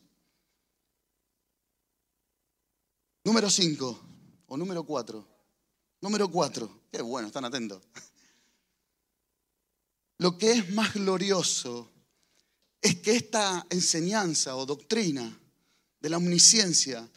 Número 3.24 3.50
5 3.50 4.00
o 4.46 4.56
número 4.56 4.84
4. 4.84 5.26
Número 6.00 6.30
4. 6.30 6.79
Qué 6.90 7.02
bueno, 7.02 7.28
están 7.28 7.44
atentos. 7.44 7.82
Lo 10.18 10.36
que 10.36 10.52
es 10.52 10.70
más 10.72 10.94
glorioso 10.94 11.90
es 12.82 13.00
que 13.00 13.16
esta 13.16 13.66
enseñanza 13.70 14.56
o 14.56 14.66
doctrina 14.66 15.38
de 16.00 16.08
la 16.10 16.16
omnisciencia 16.16 17.08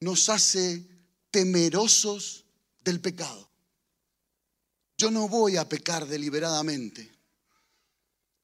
nos 0.00 0.28
hace 0.28 0.86
temerosos 1.30 2.44
del 2.80 3.00
pecado. 3.00 3.48
Yo 4.96 5.10
no 5.10 5.28
voy 5.28 5.56
a 5.56 5.68
pecar 5.68 6.06
deliberadamente. 6.06 7.10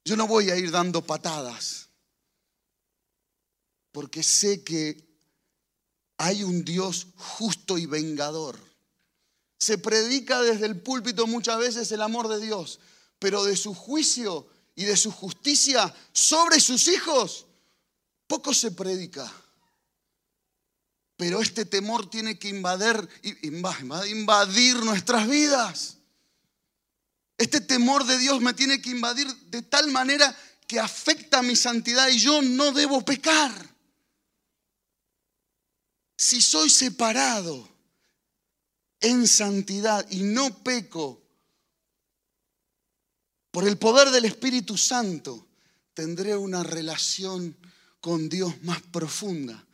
Yo 0.05 0.17
no 0.17 0.27
voy 0.27 0.51
a 0.51 0.57
ir 0.57 0.71
dando 0.71 1.03
patadas 1.03 1.87
porque 3.97 4.23
sé 4.23 4.63
que 4.63 5.03
hay 6.19 6.43
un 6.43 6.65
Dios 6.67 7.07
justo 7.17 7.79
y 7.79 7.87
vengador. 7.87 8.59
Se 9.59 9.79
predica 9.79 10.43
desde 10.43 10.67
el 10.67 10.81
púlpito 10.81 11.27
muchas 11.27 11.59
veces 11.59 11.91
el 11.93 12.03
amor 12.03 12.29
de 12.29 12.41
Dios, 12.41 12.81
pero 13.19 13.45
de 13.45 13.57
su 13.57 13.75
juicio 13.75 14.47
y 14.75 14.85
de 14.85 14.97
su 14.97 15.11
justicia 15.11 15.95
sobre 16.13 16.61
sus 16.61 16.89
hijos, 16.89 17.47
poco 18.27 18.53
se 18.53 18.71
predica. 18.73 19.33
Pero 21.17 21.41
este 21.41 21.65
temor 21.65 22.11
tiene 22.11 22.39
que 22.39 22.49
invadir, 22.49 23.09
invadir 23.33 24.77
nuestras 24.85 25.27
vidas. 25.27 25.97
Este 27.39 27.61
temor 27.61 28.05
de 28.05 28.19
Dios 28.19 28.41
me 28.41 28.53
tiene 28.53 28.83
que 28.83 28.91
invadir 28.91 29.27
de 29.47 29.63
tal 29.63 29.91
manera 29.91 30.37
que 30.67 30.79
afecta 30.79 31.43
mi 31.43 31.57
santidad 31.57 32.09
y 32.09 32.19
yo 32.19 32.43
no 32.43 32.73
debo 32.73 33.03
pecar. 33.03 33.53
Si 36.19 36.43
soy 36.43 36.69
separado 36.69 37.76
en 39.01 39.27
santidad 39.27 40.07
y 40.11 40.23
no 40.23 40.63
peco 40.63 41.23
por 43.51 43.67
el 43.67 43.79
poder 43.79 44.11
del 44.11 44.27
Espíritu 44.27 44.77
Santo, 44.77 45.49
tendré 45.95 46.37
una 46.37 46.63
relación 46.63 47.57
con 48.01 48.29
Dios 48.29 48.63
más 48.63 48.83
profunda. 48.83 49.67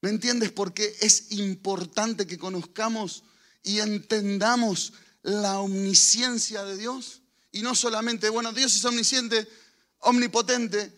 ¿Me 0.00 0.10
entiendes? 0.10 0.52
Porque 0.52 0.96
es 1.00 1.32
importante 1.32 2.26
que 2.26 2.38
conozcamos 2.38 3.24
y 3.62 3.80
entendamos 3.80 4.92
la 5.22 5.58
omnisciencia 5.58 6.64
de 6.64 6.76
Dios. 6.76 7.22
Y 7.50 7.62
no 7.62 7.74
solamente, 7.74 8.28
bueno, 8.28 8.52
Dios 8.52 8.74
es 8.74 8.84
omnisciente, 8.84 9.48
omnipotente, 9.98 10.92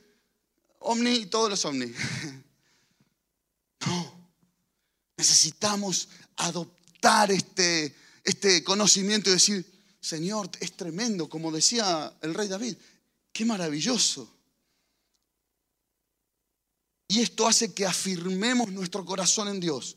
omni, 0.81 1.27
todos 1.27 1.51
los 1.51 1.65
omni. 1.65 1.93
No, 3.87 4.31
necesitamos 5.19 6.09
adoptar 6.37 6.84
este, 7.31 7.95
este 8.25 8.65
conocimiento 8.65 9.31
y 9.31 9.35
decir, 9.35 9.65
Señor, 10.01 10.51
es 10.61 10.77
tremendo, 10.77 11.29
como 11.29 11.53
decía 11.53 12.13
el 12.23 12.35
rey 12.35 12.49
David, 12.49 12.77
qué 13.33 13.45
maravilloso. 13.45 14.31
Y 17.09 17.21
esto 17.21 17.47
hace 17.47 17.75
que 17.75 17.87
afirmemos 17.87 18.71
nuestro 18.73 19.05
corazón 19.05 19.49
en 19.49 19.61
Dios. 19.61 19.97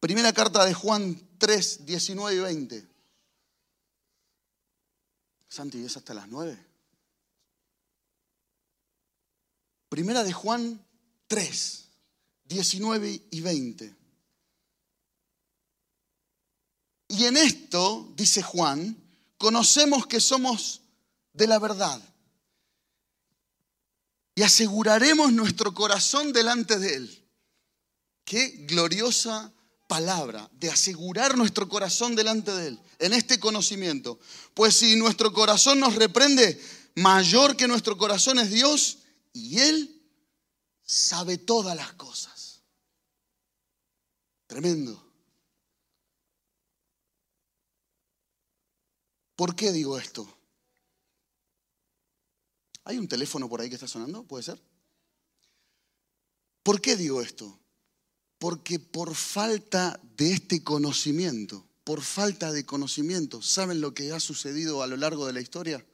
Primera 0.00 0.32
carta 0.32 0.64
de 0.64 0.74
Juan 0.74 1.20
3, 1.38 1.86
19 1.86 2.34
y 2.34 2.40
20. 2.40 2.88
Santi, 5.48 5.84
¿es 5.84 5.96
hasta 5.96 6.14
las 6.14 6.28
9? 6.28 6.58
Primera 9.88 10.24
de 10.24 10.32
Juan 10.32 10.84
3, 11.28 11.88
19 12.46 13.22
y 13.30 13.40
20. 13.40 14.03
Y 17.16 17.26
en 17.26 17.36
esto, 17.36 18.12
dice 18.16 18.42
Juan, 18.42 18.96
conocemos 19.38 20.06
que 20.06 20.20
somos 20.20 20.80
de 21.32 21.46
la 21.46 21.60
verdad. 21.60 22.02
Y 24.34 24.42
aseguraremos 24.42 25.32
nuestro 25.32 25.72
corazón 25.72 26.32
delante 26.32 26.78
de 26.78 26.94
Él. 26.96 27.24
Qué 28.24 28.48
gloriosa 28.66 29.52
palabra 29.86 30.50
de 30.54 30.70
asegurar 30.70 31.36
nuestro 31.36 31.68
corazón 31.68 32.16
delante 32.16 32.50
de 32.52 32.68
Él, 32.68 32.80
en 32.98 33.12
este 33.12 33.38
conocimiento. 33.38 34.18
Pues 34.54 34.74
si 34.74 34.96
nuestro 34.96 35.32
corazón 35.32 35.78
nos 35.78 35.94
reprende, 35.94 36.60
mayor 36.96 37.56
que 37.56 37.68
nuestro 37.68 37.96
corazón 37.96 38.40
es 38.40 38.50
Dios 38.50 38.98
y 39.32 39.60
Él 39.60 40.02
sabe 40.82 41.38
todas 41.38 41.76
las 41.76 41.92
cosas. 41.92 42.62
Tremendo. 44.48 45.03
¿Por 49.36 49.56
qué 49.56 49.72
digo 49.72 49.98
esto? 49.98 50.26
¿Hay 52.84 52.98
un 52.98 53.08
teléfono 53.08 53.48
por 53.48 53.60
ahí 53.60 53.68
que 53.68 53.74
está 53.74 53.88
sonando? 53.88 54.24
¿Puede 54.24 54.42
ser? 54.44 54.60
¿Por 56.62 56.80
qué 56.80 56.96
digo 56.96 57.20
esto? 57.20 57.58
Porque 58.38 58.78
por 58.78 59.14
falta 59.14 60.00
de 60.16 60.32
este 60.32 60.62
conocimiento, 60.62 61.66
por 61.82 62.02
falta 62.02 62.52
de 62.52 62.64
conocimiento, 62.66 63.42
¿saben 63.42 63.80
lo 63.80 63.94
que 63.94 64.12
ha 64.12 64.20
sucedido 64.20 64.82
a 64.82 64.86
lo 64.86 64.96
largo 64.96 65.26
de 65.26 65.32
la 65.32 65.40
historia? 65.40 65.84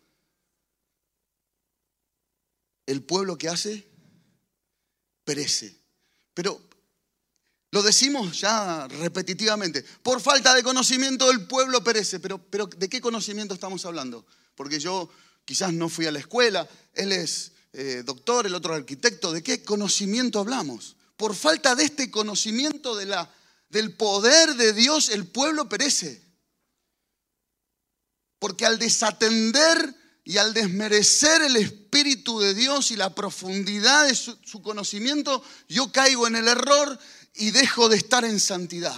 El 2.86 3.02
pueblo 3.02 3.38
que 3.38 3.48
hace 3.48 3.88
perece. 5.24 5.76
Pero 6.34 6.60
lo 7.80 7.86
decimos 7.86 8.38
ya 8.38 8.86
repetitivamente. 8.88 9.82
Por 10.02 10.20
falta 10.20 10.54
de 10.54 10.62
conocimiento 10.62 11.30
el 11.30 11.46
pueblo 11.46 11.82
perece. 11.82 12.20
Pero, 12.20 12.38
¿de 12.76 12.88
qué 12.90 13.00
conocimiento 13.00 13.54
estamos 13.54 13.86
hablando? 13.86 14.26
Porque 14.54 14.78
yo 14.78 15.08
quizás 15.46 15.72
no 15.72 15.88
fui 15.88 16.04
a 16.04 16.12
la 16.12 16.18
escuela, 16.18 16.68
él 16.92 17.10
es 17.12 17.52
eh, 17.72 18.02
doctor, 18.04 18.46
el 18.46 18.54
otro 18.54 18.74
arquitecto. 18.74 19.32
¿De 19.32 19.42
qué 19.42 19.64
conocimiento 19.64 20.40
hablamos? 20.40 20.96
Por 21.16 21.34
falta 21.34 21.74
de 21.74 21.84
este 21.84 22.10
conocimiento 22.10 22.94
de 22.96 23.06
la, 23.06 23.34
del 23.70 23.96
poder 23.96 24.56
de 24.56 24.74
Dios 24.74 25.08
el 25.08 25.26
pueblo 25.26 25.66
perece. 25.66 26.22
Porque 28.38 28.66
al 28.66 28.78
desatender 28.78 29.96
y 30.24 30.36
al 30.36 30.52
desmerecer 30.52 31.42
el 31.42 31.56
Espíritu 31.56 32.38
de 32.40 32.54
Dios 32.54 32.90
y 32.90 32.96
la 32.96 33.14
profundidad 33.14 34.06
de 34.06 34.14
su, 34.14 34.62
conocimiento, 34.62 35.42
yo 35.68 35.90
caigo 35.90 36.26
en 36.26 36.36
el 36.36 36.46
error 36.46 36.98
y 37.34 37.50
dejo 37.50 37.88
de 37.88 37.96
estar 37.96 38.24
en 38.24 38.40
santidad. 38.40 38.96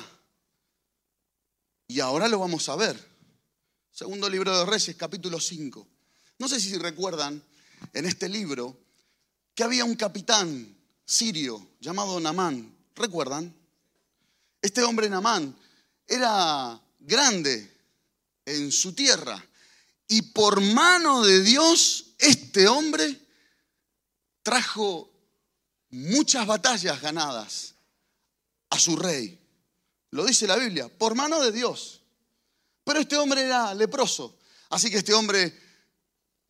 Y 1.86 2.00
ahora 2.00 2.28
lo 2.28 2.38
vamos 2.38 2.68
a 2.68 2.76
ver. 2.76 3.12
Segundo 3.90 4.28
libro 4.30 4.56
de 4.58 4.64
Reyes, 4.64 4.96
capítulo 4.96 5.38
5. 5.38 5.86
No 6.38 6.48
sé 6.48 6.58
si 6.58 6.76
recuerdan 6.78 7.42
en 7.92 8.06
este 8.06 8.28
libro 8.28 8.78
que 9.54 9.64
había 9.64 9.84
un 9.84 9.94
capitán 9.96 10.76
sirio 11.04 11.74
llamado 11.80 12.18
Namán. 12.18 12.74
¿Recuerdan? 12.94 13.54
Este 14.60 14.82
hombre 14.82 15.10
Namán 15.10 15.56
era 16.06 16.80
grande 17.00 17.70
en 18.44 18.72
su 18.72 18.94
tierra 18.94 19.44
y 20.08 20.22
por 20.22 20.60
mano 20.60 21.22
de 21.22 21.42
Dios, 21.42 22.14
este 22.18 22.68
hombre 22.68 23.18
trajo 24.42 25.10
muchas 25.90 26.46
batallas 26.46 27.00
ganadas 27.00 27.74
a 28.72 28.78
su 28.78 28.96
rey. 28.96 29.38
Lo 30.10 30.24
dice 30.24 30.46
la 30.46 30.56
Biblia, 30.56 30.88
por 30.88 31.14
mano 31.14 31.40
de 31.40 31.52
Dios. 31.52 32.02
Pero 32.84 33.00
este 33.00 33.16
hombre 33.16 33.42
era 33.42 33.74
leproso. 33.74 34.38
Así 34.70 34.90
que 34.90 34.98
este 34.98 35.14
hombre 35.14 35.54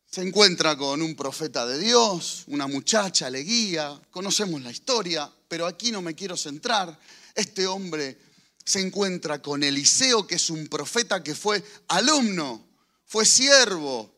se 0.09 0.21
encuentra 0.21 0.77
con 0.77 1.01
un 1.01 1.15
profeta 1.15 1.65
de 1.65 1.79
Dios, 1.79 2.43
una 2.47 2.67
muchacha 2.67 3.29
le 3.29 3.39
guía, 3.39 3.99
conocemos 4.09 4.61
la 4.61 4.71
historia, 4.71 5.31
pero 5.47 5.65
aquí 5.65 5.91
no 5.91 6.01
me 6.01 6.15
quiero 6.15 6.37
centrar. 6.37 6.97
Este 7.35 7.67
hombre 7.67 8.17
se 8.63 8.79
encuentra 8.79 9.41
con 9.41 9.63
Eliseo, 9.63 10.25
que 10.25 10.35
es 10.35 10.49
un 10.49 10.67
profeta 10.67 11.23
que 11.23 11.35
fue 11.35 11.63
alumno 11.89 12.73
fue 13.13 13.27
siervo 13.27 14.11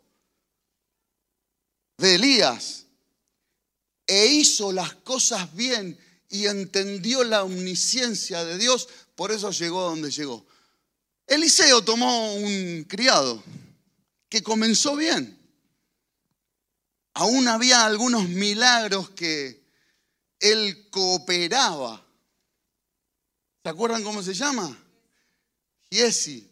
de 1.97 2.15
Elías 2.15 2.85
e 4.07 4.27
hizo 4.27 4.71
las 4.71 4.93
cosas 4.95 5.53
bien 5.53 5.99
y 6.29 6.47
entendió 6.47 7.23
la 7.23 7.43
omnisciencia 7.43 8.43
de 8.43 8.57
Dios, 8.57 8.89
por 9.15 9.31
eso 9.31 9.51
llegó 9.51 9.85
a 9.85 9.89
donde 9.89 10.11
llegó. 10.11 10.45
Eliseo 11.27 11.83
tomó 11.83 12.33
un 12.35 12.85
criado 12.87 13.43
que 14.29 14.43
comenzó 14.43 14.95
bien. 14.95 15.39
Aún 17.13 17.47
había 17.47 17.85
algunos 17.85 18.27
milagros 18.27 19.09
que 19.11 19.63
él 20.39 20.89
cooperaba. 20.89 22.05
¿Se 23.63 23.69
acuerdan 23.69 24.03
cómo 24.03 24.21
se 24.21 24.33
llama? 24.33 24.77
Giesi. 25.89 26.51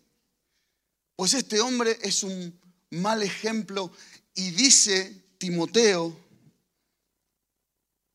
Pues 1.16 1.34
este 1.34 1.60
hombre 1.60 2.00
es 2.02 2.24
un 2.24 2.60
mal 2.90 3.22
ejemplo 3.22 3.92
y 4.34 4.52
dice 4.52 5.24
Timoteo, 5.38 6.18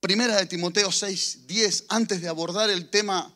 primera 0.09 0.37
de 0.37 0.47
Timoteo 0.47 0.91
6, 0.91 1.41
10, 1.47 1.85
antes 1.91 2.23
de 2.23 2.29
abordar 2.29 2.71
el 2.71 2.89
tema 2.89 3.31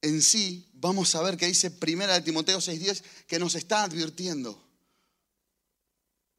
en 0.00 0.22
sí, 0.22 0.66
vamos 0.72 1.14
a 1.14 1.20
ver 1.20 1.36
que 1.36 1.44
dice 1.44 1.70
primera 1.70 2.14
de 2.14 2.22
Timoteo 2.22 2.58
6, 2.58 2.80
10, 2.80 3.04
que 3.26 3.38
nos 3.38 3.54
está 3.54 3.82
advirtiendo. 3.82 4.58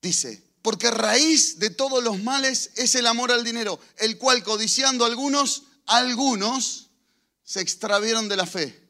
Dice, 0.01 0.41
porque 0.63 0.89
raíz 0.89 1.60
de 1.60 1.69
todos 1.69 2.03
los 2.03 2.23
males 2.23 2.71
es 2.75 2.95
el 2.95 3.05
amor 3.05 3.31
al 3.31 3.43
dinero, 3.43 3.79
el 3.97 4.17
cual 4.17 4.43
codiciando 4.43 5.05
algunos, 5.05 5.62
algunos 5.86 6.88
se 7.43 7.62
extravieron 7.62 8.27
de 8.27 8.38
la 8.38 8.47
fe 8.47 8.81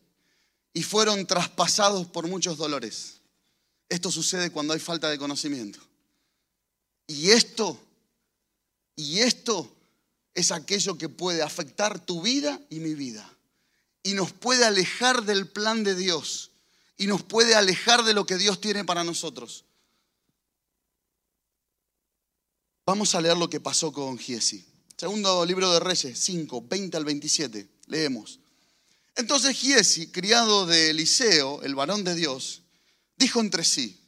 y 0.71 0.83
fueron 0.83 1.27
traspasados 1.27 2.07
por 2.07 2.29
muchos 2.29 2.55
dolores. 2.55 3.15
Esto 3.89 4.09
sucede 4.09 4.51
cuando 4.51 4.71
hay 4.71 4.79
falta 4.79 5.09
de 5.09 5.17
conocimiento. 5.17 5.79
Y 7.07 7.31
esto, 7.31 7.77
y 8.95 9.19
esto 9.19 9.74
es 10.35 10.51
aquello 10.51 10.97
que 10.97 11.09
puede 11.09 11.41
afectar 11.41 12.05
tu 12.05 12.21
vida 12.21 12.61
y 12.69 12.79
mi 12.81 12.93
vida. 12.93 13.27
Y 14.03 14.13
nos 14.13 14.31
puede 14.33 14.65
alejar 14.65 15.23
del 15.23 15.47
plan 15.47 15.83
de 15.83 15.95
Dios. 15.95 16.51
Y 16.97 17.07
nos 17.07 17.23
puede 17.23 17.55
alejar 17.55 18.03
de 18.03 18.13
lo 18.13 18.25
que 18.25 18.37
Dios 18.37 18.61
tiene 18.61 18.83
para 18.83 19.03
nosotros. 19.03 19.65
Vamos 22.85 23.15
a 23.15 23.21
leer 23.21 23.37
lo 23.37 23.49
que 23.49 23.59
pasó 23.59 23.91
con 23.91 24.19
Giesi. 24.19 24.63
Segundo 24.97 25.43
libro 25.45 25.73
de 25.73 25.79
Reyes, 25.79 26.19
5, 26.19 26.65
20 26.67 26.97
al 26.97 27.05
27. 27.05 27.67
Leemos. 27.87 28.39
Entonces 29.15 29.57
Giesi, 29.57 30.07
criado 30.11 30.65
de 30.65 30.89
Eliseo, 30.89 31.63
el 31.63 31.75
varón 31.75 32.03
de 32.03 32.13
Dios, 32.13 32.61
dijo 33.15 33.39
entre 33.39 33.63
sí, 33.63 33.99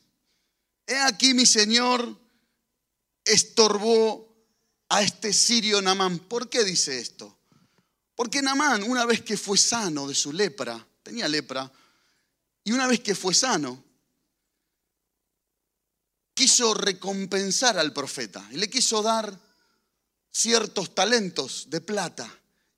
he 0.86 0.98
aquí 0.98 1.34
mi 1.34 1.46
señor 1.46 2.20
estorbó 3.24 4.07
a 4.98 5.04
este 5.04 5.32
sirio 5.32 5.80
Namán. 5.80 6.18
¿Por 6.18 6.50
qué 6.50 6.64
dice 6.64 6.98
esto? 6.98 7.38
Porque 8.16 8.42
Namán, 8.42 8.82
una 8.82 9.06
vez 9.06 9.22
que 9.22 9.38
fue 9.38 9.56
sano 9.56 10.08
de 10.08 10.16
su 10.16 10.34
lepra, 10.34 10.84
tenía 11.04 11.28
lepra, 11.28 11.72
y 12.64 12.72
una 12.72 12.88
vez 12.88 13.02
que 13.02 13.14
fue 13.14 13.36
sano, 13.36 13.84
quiso 16.34 16.74
recompensar 16.74 17.78
al 17.78 17.94
profeta 17.94 18.48
y 18.52 18.58
le 18.58 18.72
quiso 18.72 19.04
dar 19.04 19.40
ciertos 20.32 20.96
talentos 20.96 21.70
de 21.70 21.80
plata 21.80 22.28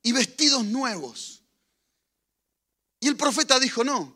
y 0.03 0.11
vestidos 0.11 0.65
nuevos. 0.65 1.41
Y 2.99 3.07
el 3.07 3.15
profeta 3.15 3.61
dijo, 3.61 3.85
no, 3.85 4.13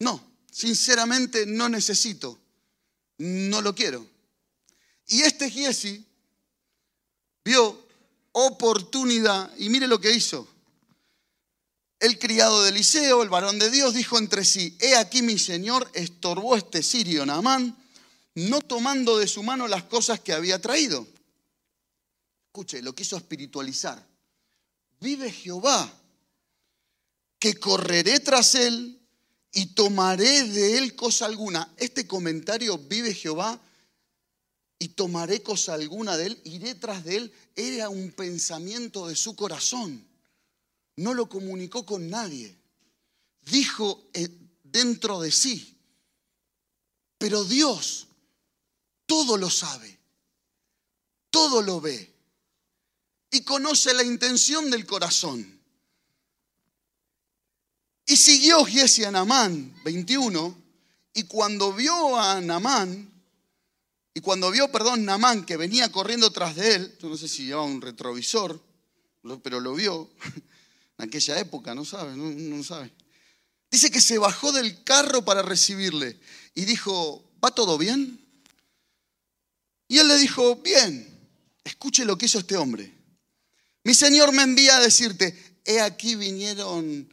no, 0.00 0.22
sinceramente 0.52 1.46
no 1.46 1.70
necesito, 1.70 2.38
no 3.16 3.62
lo 3.62 3.74
quiero. 3.74 4.13
Y 5.06 5.22
este 5.22 5.50
Giesi 5.50 6.04
vio 7.44 7.86
oportunidad 8.32 9.52
y 9.58 9.68
mire 9.68 9.86
lo 9.86 10.00
que 10.00 10.12
hizo. 10.12 10.48
El 12.00 12.18
criado 12.18 12.62
de 12.62 12.70
Eliseo, 12.70 13.22
el 13.22 13.28
varón 13.28 13.58
de 13.58 13.70
Dios, 13.70 13.94
dijo 13.94 14.18
entre 14.18 14.44
sí, 14.44 14.76
he 14.80 14.96
aquí 14.96 15.22
mi 15.22 15.38
señor 15.38 15.90
estorbó 15.94 16.56
este 16.56 16.82
sirio 16.82 17.24
Naamán, 17.24 17.76
no 18.34 18.60
tomando 18.60 19.18
de 19.18 19.28
su 19.28 19.42
mano 19.42 19.68
las 19.68 19.84
cosas 19.84 20.20
que 20.20 20.32
había 20.32 20.60
traído. 20.60 21.06
Escuche, 22.46 22.82
lo 22.82 22.94
quiso 22.94 23.16
espiritualizar. 23.16 24.04
Vive 25.00 25.30
Jehová, 25.30 25.92
que 27.38 27.54
correré 27.54 28.20
tras 28.20 28.54
él 28.54 29.00
y 29.52 29.66
tomaré 29.66 30.44
de 30.44 30.78
él 30.78 30.96
cosa 30.96 31.26
alguna. 31.26 31.72
Este 31.76 32.06
comentario, 32.06 32.78
vive 32.78 33.14
Jehová, 33.14 33.60
y 34.84 34.88
tomaré 34.88 35.42
cosa 35.42 35.72
alguna 35.72 36.14
de 36.18 36.26
él, 36.26 36.40
iré 36.44 36.74
tras 36.74 37.04
de 37.04 37.16
él, 37.16 37.32
era 37.56 37.88
un 37.88 38.12
pensamiento 38.12 39.08
de 39.08 39.16
su 39.16 39.34
corazón. 39.34 40.06
No 40.96 41.14
lo 41.14 41.26
comunicó 41.26 41.86
con 41.86 42.10
nadie. 42.10 42.54
Dijo 43.46 44.10
eh, 44.12 44.28
dentro 44.62 45.22
de 45.22 45.32
sí. 45.32 45.74
Pero 47.16 47.44
Dios 47.44 48.08
todo 49.06 49.38
lo 49.38 49.48
sabe, 49.48 49.98
todo 51.30 51.62
lo 51.62 51.80
ve 51.80 52.14
y 53.30 53.40
conoce 53.40 53.94
la 53.94 54.02
intención 54.02 54.68
del 54.68 54.84
corazón. 54.84 55.62
Y 58.04 58.18
siguió 58.18 58.66
Giesi 58.66 59.04
a 59.04 59.10
Namán, 59.10 59.80
21, 59.82 60.62
y 61.14 61.22
cuando 61.22 61.72
vio 61.72 62.20
a 62.20 62.38
Namán, 62.42 63.13
y 64.16 64.20
cuando 64.20 64.52
vio, 64.52 64.70
perdón, 64.70 65.04
Namán 65.04 65.44
que 65.44 65.56
venía 65.56 65.90
corriendo 65.90 66.30
tras 66.30 66.54
de 66.54 66.76
él, 66.76 66.98
yo 67.02 67.08
no 67.08 67.16
sé 67.16 67.26
si 67.26 67.46
llevaba 67.46 67.66
un 67.66 67.80
retrovisor, 67.80 68.62
pero 69.42 69.58
lo 69.58 69.74
vio 69.74 70.08
en 70.98 71.08
aquella 71.08 71.40
época, 71.40 71.74
no 71.74 71.84
sabe, 71.84 72.16
no, 72.16 72.30
no 72.30 72.62
sabe. 72.62 72.92
Dice 73.72 73.90
que 73.90 74.00
se 74.00 74.18
bajó 74.18 74.52
del 74.52 74.84
carro 74.84 75.24
para 75.24 75.42
recibirle 75.42 76.20
y 76.54 76.64
dijo, 76.64 77.28
¿va 77.44 77.50
todo 77.50 77.76
bien? 77.76 78.20
Y 79.88 79.98
él 79.98 80.06
le 80.06 80.16
dijo, 80.18 80.56
bien, 80.56 81.28
escuche 81.64 82.04
lo 82.04 82.16
que 82.16 82.26
hizo 82.26 82.38
este 82.38 82.56
hombre. 82.56 82.94
Mi 83.82 83.94
Señor 83.94 84.32
me 84.32 84.44
envía 84.44 84.76
a 84.76 84.80
decirte, 84.80 85.58
he 85.64 85.80
aquí 85.80 86.14
vinieron 86.14 87.12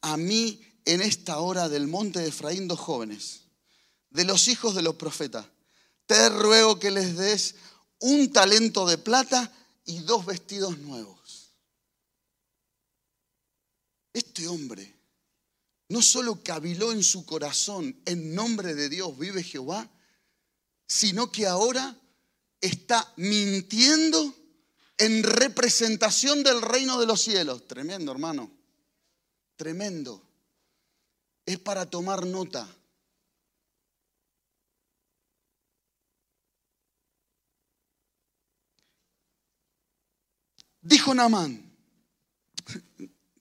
a 0.00 0.16
mí 0.16 0.62
en 0.86 1.02
esta 1.02 1.40
hora 1.40 1.68
del 1.68 1.88
monte 1.88 2.20
de 2.20 2.28
Efraín 2.28 2.68
dos 2.68 2.80
jóvenes, 2.80 3.42
de 4.08 4.24
los 4.24 4.48
hijos 4.48 4.74
de 4.74 4.80
los 4.80 4.94
profetas 4.94 5.44
te 6.08 6.30
ruego 6.30 6.78
que 6.78 6.90
les 6.90 7.16
des 7.16 7.54
un 8.00 8.32
talento 8.32 8.86
de 8.86 8.96
plata 8.96 9.52
y 9.84 10.00
dos 10.00 10.24
vestidos 10.24 10.78
nuevos. 10.78 11.52
Este 14.14 14.48
hombre 14.48 14.96
no 15.90 16.00
solo 16.00 16.42
caviló 16.42 16.92
en 16.92 17.04
su 17.04 17.26
corazón, 17.26 17.94
en 18.06 18.34
nombre 18.34 18.74
de 18.74 18.88
Dios 18.88 19.18
vive 19.18 19.42
Jehová, 19.42 19.88
sino 20.86 21.30
que 21.30 21.46
ahora 21.46 21.94
está 22.60 23.12
mintiendo 23.16 24.34
en 24.96 25.22
representación 25.22 26.42
del 26.42 26.62
reino 26.62 26.98
de 26.98 27.06
los 27.06 27.20
cielos. 27.20 27.68
Tremendo, 27.68 28.12
hermano. 28.12 28.50
Tremendo. 29.56 30.22
Es 31.44 31.58
para 31.58 31.84
tomar 31.84 32.24
nota. 32.24 32.66
Dijo 40.88 41.14
Namán, 41.14 41.70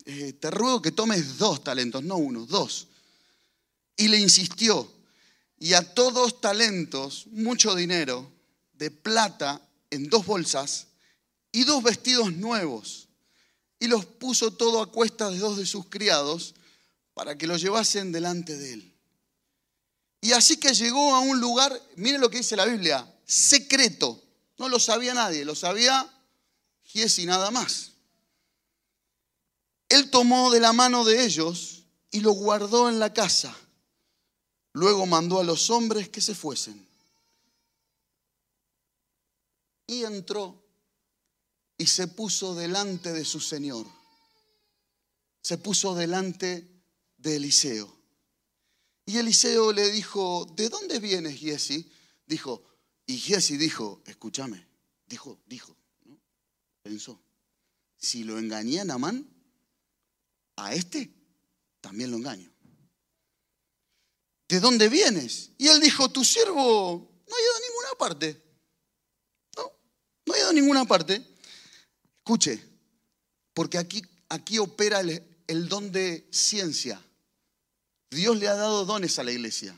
eh, 0.04 0.34
te 0.34 0.52
ruego 0.52 0.82
que 0.82 0.92
tomes 0.92 1.38
dos 1.38 1.64
talentos, 1.64 2.04
no 2.04 2.18
uno, 2.18 2.46
dos. 2.46 2.88
Y 3.96 4.10
le 4.10 4.20
insistió, 4.20 4.92
y 5.58 5.72
a 5.72 5.94
todos 5.94 6.42
talentos, 6.42 7.26
mucho 7.28 7.74
dinero, 7.74 8.30
de 8.74 8.92
plata 8.92 9.62
en 9.90 10.10
dos 10.10 10.26
bolsas 10.26 10.88
y 11.54 11.64
dos 11.64 11.82
vestidos 11.84 12.34
nuevos. 12.34 13.08
Y 13.80 13.88
los 13.88 14.06
puso 14.06 14.52
todo 14.52 14.82
a 14.82 14.92
cuesta 14.92 15.30
de 15.30 15.38
dos 15.38 15.56
de 15.56 15.66
sus 15.66 15.86
criados 15.86 16.54
para 17.14 17.38
que 17.38 17.48
lo 17.48 17.56
llevasen 17.56 18.12
delante 18.12 18.58
de 18.58 18.74
él. 18.74 18.94
Y 20.20 20.34
así 20.34 20.58
que 20.58 20.74
llegó 20.74 21.16
a 21.16 21.22
un 21.22 21.40
lugar, 21.40 21.82
mire 21.96 22.18
lo 22.18 22.30
que 22.30 22.40
dice 22.40 22.58
la 22.58 22.66
Biblia, 22.66 23.10
secreto. 23.26 24.22
No 24.58 24.68
lo 24.68 24.80
sabía 24.80 25.14
nadie, 25.14 25.46
lo 25.46 25.56
sabía 25.56 26.14
y 26.94 27.26
nada 27.26 27.52
más. 27.52 27.92
Él 29.90 30.10
tomó 30.10 30.52
de 30.52 30.60
la 30.60 30.74
mano 30.74 31.06
de 31.06 31.24
ellos 31.24 31.84
y 32.12 32.22
lo 32.22 32.32
guardó 32.32 32.90
en 32.90 33.00
la 33.00 33.14
casa. 33.14 33.56
Luego 34.74 35.06
mandó 35.06 35.40
a 35.40 35.44
los 35.44 35.70
hombres 35.70 36.10
que 36.10 36.22
se 36.22 36.36
fuesen. 36.36 36.86
Y 39.86 40.04
entró 40.04 40.62
y 41.78 41.88
se 41.88 42.08
puso 42.08 42.56
delante 42.56 43.14
de 43.14 43.24
su 43.24 43.40
Señor. 43.40 43.86
Se 45.42 45.58
puso 45.58 45.96
delante 45.96 46.68
de 47.18 47.36
Eliseo. 47.38 47.96
Y 49.06 49.18
Eliseo 49.18 49.72
le 49.72 49.90
dijo, 49.92 50.46
¿de 50.56 50.68
dónde 50.68 51.00
vienes, 51.00 51.38
Giesi? 51.38 51.90
Dijo, 52.26 52.62
y 53.06 53.18
Giesi 53.18 53.56
dijo, 53.56 54.02
escúchame, 54.06 54.68
dijo, 55.08 55.40
dijo, 55.46 55.77
pensó, 56.88 57.22
si 57.98 58.24
lo 58.24 58.40
engañé 58.40 58.80
a 58.80 58.86
Namán, 58.86 59.30
a 60.56 60.74
este 60.74 61.14
también 61.82 62.12
lo 62.12 62.18
engaño. 62.18 62.50
¿De 64.48 64.62
dónde 64.62 64.88
vienes? 64.88 65.52
Y 65.58 65.68
él 65.68 65.82
dijo, 65.82 66.10
tu 66.10 66.24
siervo 66.24 67.12
no 67.28 67.36
ha 67.36 67.42
ido 67.42 67.56
a 67.56 67.68
ninguna 67.68 67.90
parte. 68.00 68.42
No, 69.58 69.72
no 70.26 70.34
ha 70.34 70.38
ido 70.38 70.50
a 70.50 70.54
ninguna 70.54 70.86
parte. 70.86 71.22
Escuche, 72.20 72.64
porque 73.54 73.78
aquí, 73.78 74.02
aquí 74.30 74.58
opera 74.58 75.02
el, 75.02 75.22
el 75.48 75.68
don 75.68 75.92
de 75.92 76.26
ciencia. 76.32 77.04
Dios 78.10 78.38
le 78.38 78.48
ha 78.48 78.56
dado 78.56 78.86
dones 78.86 79.20
a 79.20 79.26
la 79.26 79.34
iglesia. 79.34 79.78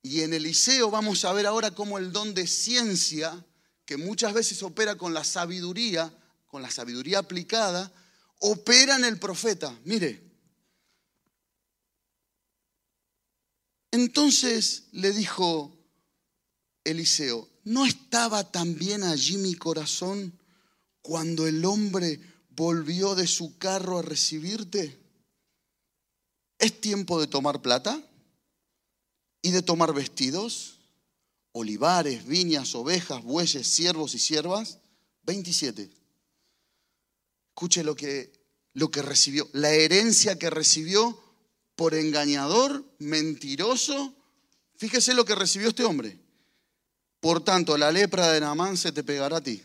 Y 0.00 0.22
en 0.22 0.32
Eliseo 0.32 0.90
vamos 0.90 1.26
a 1.26 1.34
ver 1.34 1.44
ahora 1.44 1.72
cómo 1.72 1.98
el 1.98 2.10
don 2.10 2.32
de 2.32 2.46
ciencia 2.46 3.44
que 3.86 3.96
muchas 3.96 4.34
veces 4.34 4.62
opera 4.62 4.96
con 4.96 5.14
la 5.14 5.24
sabiduría, 5.24 6.12
con 6.46 6.60
la 6.60 6.70
sabiduría 6.70 7.20
aplicada, 7.20 7.92
opera 8.40 8.96
en 8.96 9.04
el 9.04 9.18
profeta. 9.18 9.74
Mire. 9.84 10.26
Entonces 13.92 14.88
le 14.92 15.12
dijo 15.12 15.72
Eliseo, 16.84 17.48
¿no 17.64 17.86
estaba 17.86 18.50
también 18.50 19.04
allí 19.04 19.38
mi 19.38 19.54
corazón 19.54 20.38
cuando 21.00 21.46
el 21.46 21.64
hombre 21.64 22.20
volvió 22.50 23.14
de 23.14 23.28
su 23.28 23.56
carro 23.56 24.00
a 24.00 24.02
recibirte? 24.02 25.00
¿Es 26.58 26.80
tiempo 26.80 27.20
de 27.20 27.28
tomar 27.28 27.62
plata 27.62 28.02
y 29.42 29.52
de 29.52 29.62
tomar 29.62 29.94
vestidos? 29.94 30.75
Olivares, 31.58 32.26
viñas, 32.26 32.74
ovejas, 32.74 33.22
bueyes, 33.22 33.66
siervos 33.66 34.14
y 34.14 34.18
siervas. 34.18 34.78
27. 35.22 35.90
Escuche 37.48 37.82
lo 37.82 37.96
que, 37.96 38.30
lo 38.74 38.90
que 38.90 39.00
recibió, 39.00 39.48
la 39.54 39.70
herencia 39.70 40.38
que 40.38 40.50
recibió 40.50 41.18
por 41.74 41.94
engañador, 41.94 42.84
mentiroso. 42.98 44.14
Fíjese 44.76 45.14
lo 45.14 45.24
que 45.24 45.34
recibió 45.34 45.68
este 45.68 45.84
hombre. 45.84 46.18
Por 47.20 47.42
tanto, 47.42 47.78
la 47.78 47.90
lepra 47.90 48.30
de 48.32 48.40
Naamán 48.40 48.76
se 48.76 48.92
te 48.92 49.02
pegará 49.02 49.38
a 49.38 49.42
ti 49.42 49.62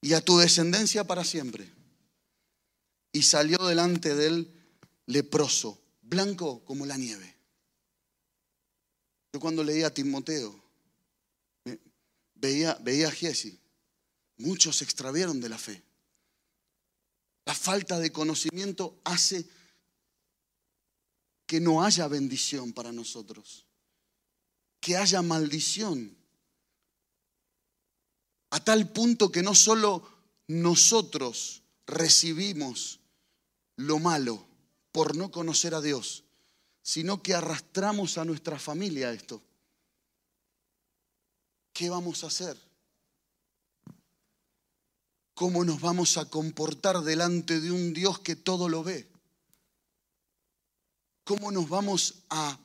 y 0.00 0.14
a 0.14 0.20
tu 0.20 0.36
descendencia 0.38 1.04
para 1.04 1.22
siempre. 1.22 1.70
Y 3.12 3.22
salió 3.22 3.58
delante 3.58 4.16
de 4.16 4.26
él 4.26 4.52
leproso, 5.06 5.80
blanco 6.02 6.64
como 6.64 6.86
la 6.86 6.96
nieve. 6.96 7.36
Yo 9.32 9.40
cuando 9.40 9.64
leía 9.64 9.86
a 9.86 9.94
Timoteo, 9.94 10.54
veía, 12.34 12.76
veía 12.82 13.08
a 13.08 13.10
Giesi, 13.10 13.58
muchos 14.36 14.76
se 14.76 14.84
extravieron 14.84 15.40
de 15.40 15.48
la 15.48 15.58
fe. 15.58 15.82
La 17.44 17.54
falta 17.54 17.98
de 17.98 18.12
conocimiento 18.12 19.00
hace 19.04 19.46
que 21.46 21.60
no 21.60 21.82
haya 21.82 22.08
bendición 22.08 22.72
para 22.72 22.92
nosotros, 22.92 23.66
que 24.80 24.96
haya 24.96 25.22
maldición. 25.22 26.16
A 28.50 28.62
tal 28.62 28.92
punto 28.92 29.32
que 29.32 29.42
no 29.42 29.54
solo 29.54 30.06
nosotros 30.46 31.62
recibimos 31.86 33.00
lo 33.76 33.98
malo 33.98 34.46
por 34.92 35.16
no 35.16 35.30
conocer 35.30 35.74
a 35.74 35.80
Dios, 35.80 36.24
sino 36.82 37.22
que 37.22 37.34
arrastramos 37.34 38.18
a 38.18 38.24
nuestra 38.24 38.58
familia 38.58 39.08
a 39.08 39.12
esto. 39.12 39.40
¿Qué 41.72 41.88
vamos 41.88 42.24
a 42.24 42.26
hacer? 42.26 42.56
¿Cómo 45.34 45.64
nos 45.64 45.80
vamos 45.80 46.18
a 46.18 46.28
comportar 46.28 47.00
delante 47.00 47.60
de 47.60 47.70
un 47.70 47.94
Dios 47.94 48.18
que 48.18 48.36
todo 48.36 48.68
lo 48.68 48.82
ve? 48.82 49.08
¿Cómo 51.24 51.50
nos 51.50 51.68
vamos 51.68 52.24
a 52.28 52.58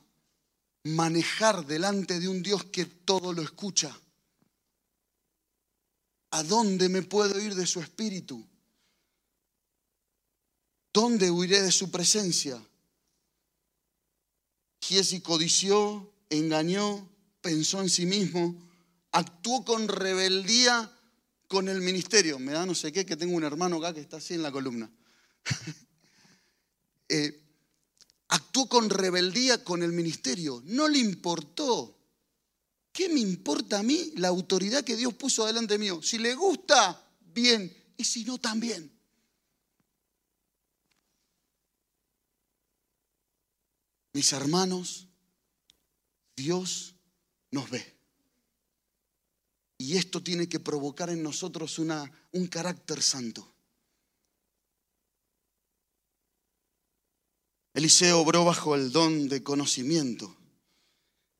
manejar 0.84 1.64
delante 1.66 2.20
de 2.20 2.28
un 2.28 2.42
Dios 2.42 2.64
que 2.64 2.84
todo 2.84 3.32
lo 3.32 3.42
escucha? 3.42 3.96
¿A 6.30 6.42
dónde 6.42 6.88
me 6.88 7.02
puedo 7.02 7.40
ir 7.40 7.54
de 7.54 7.66
su 7.66 7.80
espíritu? 7.80 8.44
¿Dónde 10.92 11.30
huiré 11.30 11.62
de 11.62 11.72
su 11.72 11.90
presencia? 11.90 12.60
Giesi 14.88 15.20
codició, 15.20 16.14
engañó, 16.30 17.06
pensó 17.42 17.82
en 17.82 17.90
sí 17.90 18.06
mismo, 18.06 18.56
actuó 19.12 19.62
con 19.62 19.86
rebeldía 19.86 20.90
con 21.46 21.68
el 21.68 21.82
ministerio. 21.82 22.38
Me 22.38 22.52
da 22.52 22.64
no 22.64 22.74
sé 22.74 22.90
qué, 22.90 23.04
que 23.04 23.14
tengo 23.14 23.36
un 23.36 23.44
hermano 23.44 23.76
acá 23.76 23.92
que 23.92 24.00
está 24.00 24.16
así 24.16 24.32
en 24.32 24.42
la 24.42 24.50
columna. 24.50 24.90
Eh, 27.10 27.40
actuó 28.28 28.68
con 28.68 28.90
rebeldía 28.90 29.64
con 29.64 29.82
el 29.82 29.92
ministerio. 29.92 30.62
No 30.66 30.88
le 30.88 30.98
importó. 30.98 31.98
¿Qué 32.92 33.08
me 33.08 33.20
importa 33.20 33.78
a 33.78 33.82
mí 33.82 34.12
la 34.16 34.28
autoridad 34.28 34.84
que 34.84 34.94
Dios 34.94 35.14
puso 35.14 35.46
delante 35.46 35.78
mío? 35.78 36.02
Si 36.02 36.18
le 36.18 36.34
gusta, 36.34 37.02
bien. 37.32 37.74
Y 37.96 38.04
si 38.04 38.26
no, 38.26 38.36
también. 38.36 38.92
Mis 44.12 44.32
hermanos, 44.32 45.08
Dios 46.36 46.94
nos 47.50 47.70
ve. 47.70 47.96
Y 49.78 49.96
esto 49.96 50.22
tiene 50.22 50.48
que 50.48 50.58
provocar 50.58 51.10
en 51.10 51.22
nosotros 51.22 51.78
una, 51.78 52.10
un 52.32 52.46
carácter 52.48 53.00
santo. 53.00 53.54
Eliseo 57.74 58.18
obró 58.18 58.44
bajo 58.44 58.74
el 58.74 58.90
don 58.90 59.28
de 59.28 59.44
conocimiento. 59.44 60.36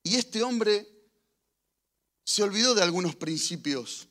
Y 0.04 0.14
este 0.14 0.42
hombre 0.44 0.86
se 2.24 2.44
olvidó 2.44 2.74
de 2.74 2.82
algunos 2.82 3.16
principios 3.16 4.06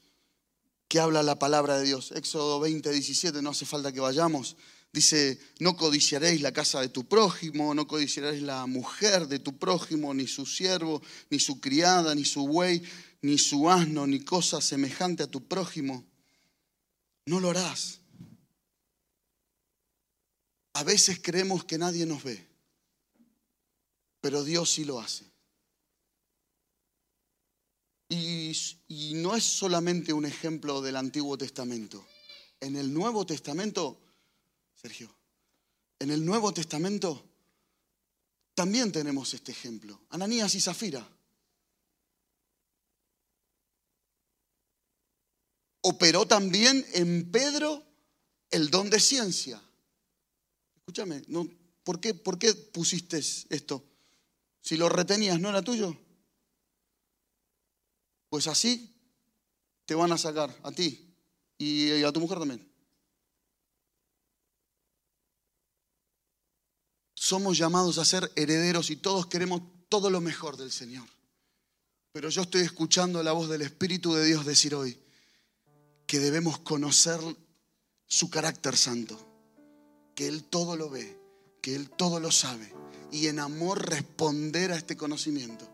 que 0.89 0.99
habla 0.99 1.23
la 1.23 1.39
palabra 1.39 1.77
de 1.77 1.85
Dios. 1.85 2.11
Éxodo 2.11 2.59
20, 2.59 2.91
17, 2.91 3.41
no 3.41 3.51
hace 3.51 3.65
falta 3.65 3.93
que 3.93 4.01
vayamos. 4.01 4.57
Dice, 4.97 5.39
no 5.59 5.77
codiciaréis 5.77 6.41
la 6.41 6.51
casa 6.51 6.81
de 6.81 6.89
tu 6.89 7.07
prójimo, 7.07 7.75
no 7.75 7.85
codiciaréis 7.85 8.41
la 8.41 8.65
mujer 8.65 9.27
de 9.27 9.37
tu 9.37 9.55
prójimo, 9.59 10.11
ni 10.11 10.25
su 10.25 10.43
siervo, 10.43 11.03
ni 11.29 11.37
su 11.37 11.61
criada, 11.61 12.15
ni 12.15 12.25
su 12.25 12.47
buey, 12.47 12.81
ni 13.21 13.37
su 13.37 13.69
asno, 13.69 14.07
ni 14.07 14.21
cosa 14.21 14.59
semejante 14.59 15.21
a 15.21 15.27
tu 15.27 15.47
prójimo. 15.47 16.03
No 17.27 17.39
lo 17.39 17.51
harás. 17.51 17.99
A 20.73 20.83
veces 20.83 21.19
creemos 21.21 21.63
que 21.63 21.77
nadie 21.77 22.07
nos 22.07 22.23
ve, 22.23 22.43
pero 24.19 24.43
Dios 24.43 24.71
sí 24.71 24.83
lo 24.83 24.99
hace. 24.99 25.25
Y, 28.09 28.51
y, 28.87 29.13
no 29.13 29.35
es 29.35 29.43
solamente 29.43 30.11
un 30.11 30.25
ejemplo 30.25 30.81
del 30.81 30.95
Antiguo 30.95 31.37
Testamento. 31.37 32.03
En 32.59 32.75
el 32.75 32.91
Nuevo 32.91 33.27
Testamento 33.27 34.01
Sergio. 34.77 35.13
En 35.99 36.11
el 36.11 36.23
Nuevo 36.23 36.53
Testamento 36.53 37.27
también 38.53 38.91
tenemos 38.91 39.33
este 39.33 39.51
ejemplo. 39.51 39.99
Ananías 40.09 40.53
y 40.55 40.61
Zafira. 40.61 41.07
Operó 45.81 46.27
también 46.27 46.85
en 46.93 47.31
Pedro 47.31 47.83
el 48.51 48.69
don 48.69 48.89
de 48.89 48.99
ciencia. 48.99 49.61
Escúchame, 50.75 51.23
no, 51.27 51.49
¿por, 51.83 51.99
qué, 51.99 52.13
¿por 52.13 52.37
qué 52.37 52.53
pusiste 52.53 53.17
esto? 53.17 53.83
Si 54.61 54.77
lo 54.77 54.89
retenías, 54.89 55.39
¿no 55.39 55.49
era 55.49 55.61
tuyo? 55.61 55.97
Pues 58.29 58.47
así 58.47 58.93
te 59.85 59.95
van 59.95 60.11
a 60.11 60.17
sacar 60.17 60.55
a 60.63 60.71
ti 60.71 61.15
y 61.57 62.03
a 62.03 62.11
tu 62.11 62.19
mujer 62.19 62.39
también. 62.39 62.76
Somos 67.27 67.57
llamados 67.57 67.97
a 67.97 68.05
ser 68.05 68.31
herederos 68.37 68.89
y 68.89 68.95
todos 68.95 69.25
queremos 69.25 69.61
todo 69.89 70.09
lo 70.09 70.21
mejor 70.21 70.55
del 70.55 70.71
Señor. 70.71 71.05
Pero 72.13 72.29
yo 72.29 72.43
estoy 72.43 72.61
escuchando 72.61 73.21
la 73.21 73.33
voz 73.33 73.49
del 73.49 73.63
Espíritu 73.63 74.13
de 74.13 74.23
Dios 74.23 74.45
decir 74.45 74.73
hoy 74.73 74.97
que 76.05 76.19
debemos 76.19 76.57
conocer 76.59 77.19
su 78.05 78.29
carácter 78.29 78.77
santo, 78.77 79.19
que 80.15 80.29
Él 80.29 80.45
todo 80.45 80.77
lo 80.77 80.89
ve, 80.89 81.19
que 81.61 81.75
Él 81.75 81.89
todo 81.89 82.21
lo 82.21 82.31
sabe 82.31 82.73
y 83.11 83.27
en 83.27 83.39
amor 83.39 83.89
responder 83.89 84.71
a 84.71 84.77
este 84.77 84.95
conocimiento 84.95 85.67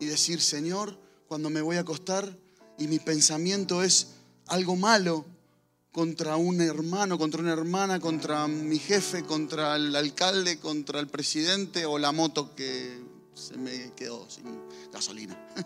y 0.00 0.06
decir, 0.06 0.40
Señor, 0.40 0.98
cuando 1.28 1.48
me 1.48 1.60
voy 1.60 1.76
a 1.76 1.82
acostar 1.82 2.36
y 2.76 2.88
mi 2.88 2.98
pensamiento 2.98 3.84
es 3.84 4.08
algo 4.48 4.74
malo, 4.74 5.26
contra 5.96 6.36
un 6.36 6.60
hermano, 6.60 7.16
contra 7.16 7.40
una 7.40 7.54
hermana, 7.54 7.98
contra 7.98 8.46
mi 8.48 8.78
jefe, 8.78 9.24
contra 9.24 9.76
el 9.76 9.96
alcalde, 9.96 10.58
contra 10.58 11.00
el 11.00 11.06
presidente 11.06 11.86
o 11.86 11.98
la 11.98 12.12
moto 12.12 12.54
que 12.54 13.00
se 13.34 13.56
me 13.56 13.94
quedó 13.94 14.28
sin 14.28 14.44
gasolina. 14.92 15.34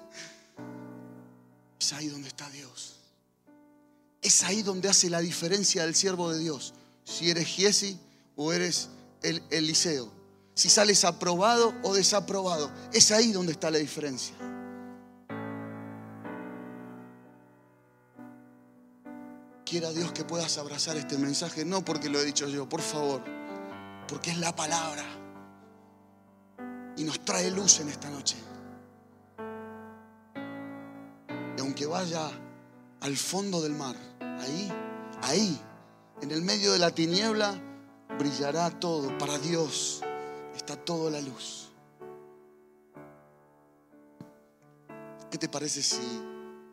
Es 1.80 1.94
ahí 1.94 2.06
donde 2.08 2.28
está 2.28 2.48
Dios. 2.50 2.94
Es 4.22 4.44
ahí 4.44 4.62
donde 4.62 4.88
hace 4.88 5.10
la 5.10 5.20
diferencia 5.20 5.84
del 5.84 5.96
siervo 5.96 6.30
de 6.30 6.38
Dios. 6.38 6.74
Si 7.04 7.30
eres 7.30 7.46
Giesi 7.48 7.98
o 8.36 8.52
eres 8.52 8.90
el 9.22 9.42
Eliseo. 9.50 10.12
Si 10.54 10.68
sales 10.68 11.04
aprobado 11.04 11.74
o 11.82 11.94
desaprobado. 11.94 12.70
Es 12.92 13.10
ahí 13.10 13.32
donde 13.32 13.52
está 13.52 13.70
la 13.70 13.78
diferencia. 13.78 14.34
Quiera 19.70 19.92
Dios 19.92 20.10
que 20.10 20.24
puedas 20.24 20.58
abrazar 20.58 20.96
este 20.96 21.16
mensaje, 21.16 21.64
no 21.64 21.84
porque 21.84 22.08
lo 22.08 22.18
he 22.18 22.24
dicho 22.24 22.48
yo, 22.48 22.68
por 22.68 22.80
favor, 22.80 23.22
porque 24.08 24.32
es 24.32 24.38
la 24.38 24.52
palabra 24.56 25.04
y 26.96 27.04
nos 27.04 27.24
trae 27.24 27.52
luz 27.52 27.78
en 27.78 27.88
esta 27.88 28.10
noche. 28.10 28.34
Y 31.56 31.60
aunque 31.60 31.86
vaya 31.86 32.32
al 33.00 33.16
fondo 33.16 33.62
del 33.62 33.74
mar, 33.74 33.94
ahí, 34.40 34.72
ahí, 35.22 35.60
en 36.20 36.32
el 36.32 36.42
medio 36.42 36.72
de 36.72 36.80
la 36.80 36.90
tiniebla, 36.90 37.54
brillará 38.18 38.70
todo. 38.70 39.16
Para 39.18 39.38
Dios 39.38 40.02
está 40.56 40.74
toda 40.74 41.12
la 41.12 41.20
luz. 41.20 41.70
¿Qué 45.30 45.38
te 45.38 45.48
parece 45.48 45.80
si 45.80 46.29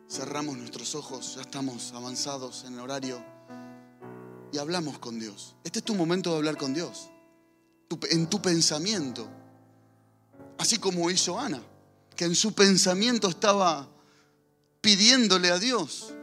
cerramos 0.08 0.56
nuestros 0.56 0.94
ojos, 0.94 1.34
ya 1.36 1.42
estamos 1.42 1.92
avanzados 1.92 2.64
en 2.64 2.74
el 2.74 2.80
horario 2.80 3.22
y 4.52 4.58
hablamos 4.58 4.98
con 4.98 5.18
Dios. 5.18 5.54
Este 5.64 5.80
es 5.80 5.84
tu 5.84 5.94
momento 5.94 6.30
de 6.30 6.36
hablar 6.38 6.56
con 6.56 6.72
Dios, 6.72 7.10
en 8.10 8.28
tu 8.28 8.40
pensamiento, 8.40 9.28
así 10.58 10.78
como 10.78 11.10
hizo 11.10 11.38
Ana, 11.38 11.62
que 12.16 12.24
en 12.24 12.34
su 12.34 12.52
pensamiento 12.54 13.28
estaba 13.28 13.88
pidiéndole 14.80 15.50
a 15.50 15.58
Dios. 15.58 16.14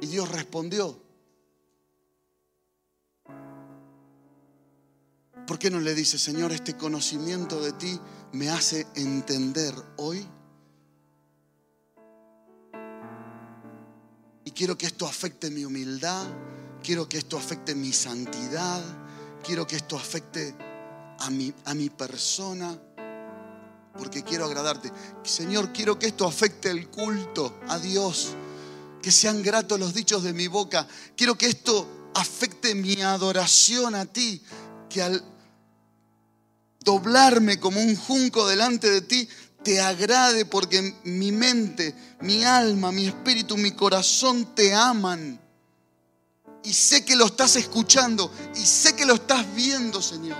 Y 0.00 0.06
Dios 0.06 0.28
respondió. 0.30 1.00
¿Por 5.46 5.58
qué 5.58 5.70
no 5.70 5.80
le 5.80 5.94
dice, 5.94 6.18
Señor, 6.18 6.52
este 6.52 6.76
conocimiento 6.76 7.60
de 7.60 7.72
ti 7.72 8.00
me 8.32 8.48
hace 8.50 8.86
entender 8.94 9.74
hoy? 9.96 10.26
Quiero 14.62 14.78
que 14.78 14.86
esto 14.86 15.08
afecte 15.08 15.50
mi 15.50 15.64
humildad, 15.64 16.24
quiero 16.84 17.08
que 17.08 17.18
esto 17.18 17.36
afecte 17.36 17.74
mi 17.74 17.92
santidad, 17.92 18.80
quiero 19.44 19.66
que 19.66 19.74
esto 19.74 19.96
afecte 19.96 20.54
a 21.18 21.30
mi, 21.30 21.52
a 21.64 21.74
mi 21.74 21.90
persona, 21.90 22.80
porque 23.98 24.22
quiero 24.22 24.44
agradarte. 24.44 24.92
Señor, 25.24 25.72
quiero 25.72 25.98
que 25.98 26.06
esto 26.06 26.28
afecte 26.28 26.70
el 26.70 26.88
culto 26.90 27.58
a 27.66 27.80
Dios, 27.80 28.34
que 29.02 29.10
sean 29.10 29.42
gratos 29.42 29.80
los 29.80 29.94
dichos 29.94 30.22
de 30.22 30.32
mi 30.32 30.46
boca. 30.46 30.86
Quiero 31.16 31.36
que 31.36 31.46
esto 31.46 32.12
afecte 32.14 32.76
mi 32.76 33.02
adoración 33.02 33.96
a 33.96 34.06
ti, 34.06 34.40
que 34.88 35.02
al 35.02 35.24
doblarme 36.84 37.58
como 37.58 37.80
un 37.80 37.96
junco 37.96 38.46
delante 38.46 38.88
de 38.88 39.00
ti, 39.00 39.28
te 39.62 39.80
agrade 39.80 40.44
porque 40.44 40.96
mi 41.04 41.32
mente, 41.32 41.94
mi 42.20 42.44
alma, 42.44 42.92
mi 42.92 43.06
espíritu, 43.06 43.56
mi 43.56 43.72
corazón 43.72 44.54
te 44.54 44.74
aman. 44.74 45.40
Y 46.64 46.72
sé 46.72 47.04
que 47.04 47.16
lo 47.16 47.26
estás 47.26 47.56
escuchando 47.56 48.30
y 48.54 48.60
sé 48.60 48.94
que 48.94 49.04
lo 49.04 49.14
estás 49.14 49.44
viendo, 49.54 50.00
Señor. 50.00 50.38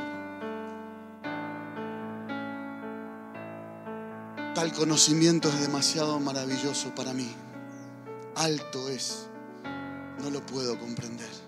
Tal 4.54 4.72
conocimiento 4.72 5.48
es 5.48 5.60
demasiado 5.60 6.20
maravilloso 6.20 6.94
para 6.94 7.12
mí. 7.12 7.34
Alto 8.36 8.88
es. 8.88 9.26
No 10.20 10.30
lo 10.30 10.44
puedo 10.44 10.78
comprender. 10.78 11.41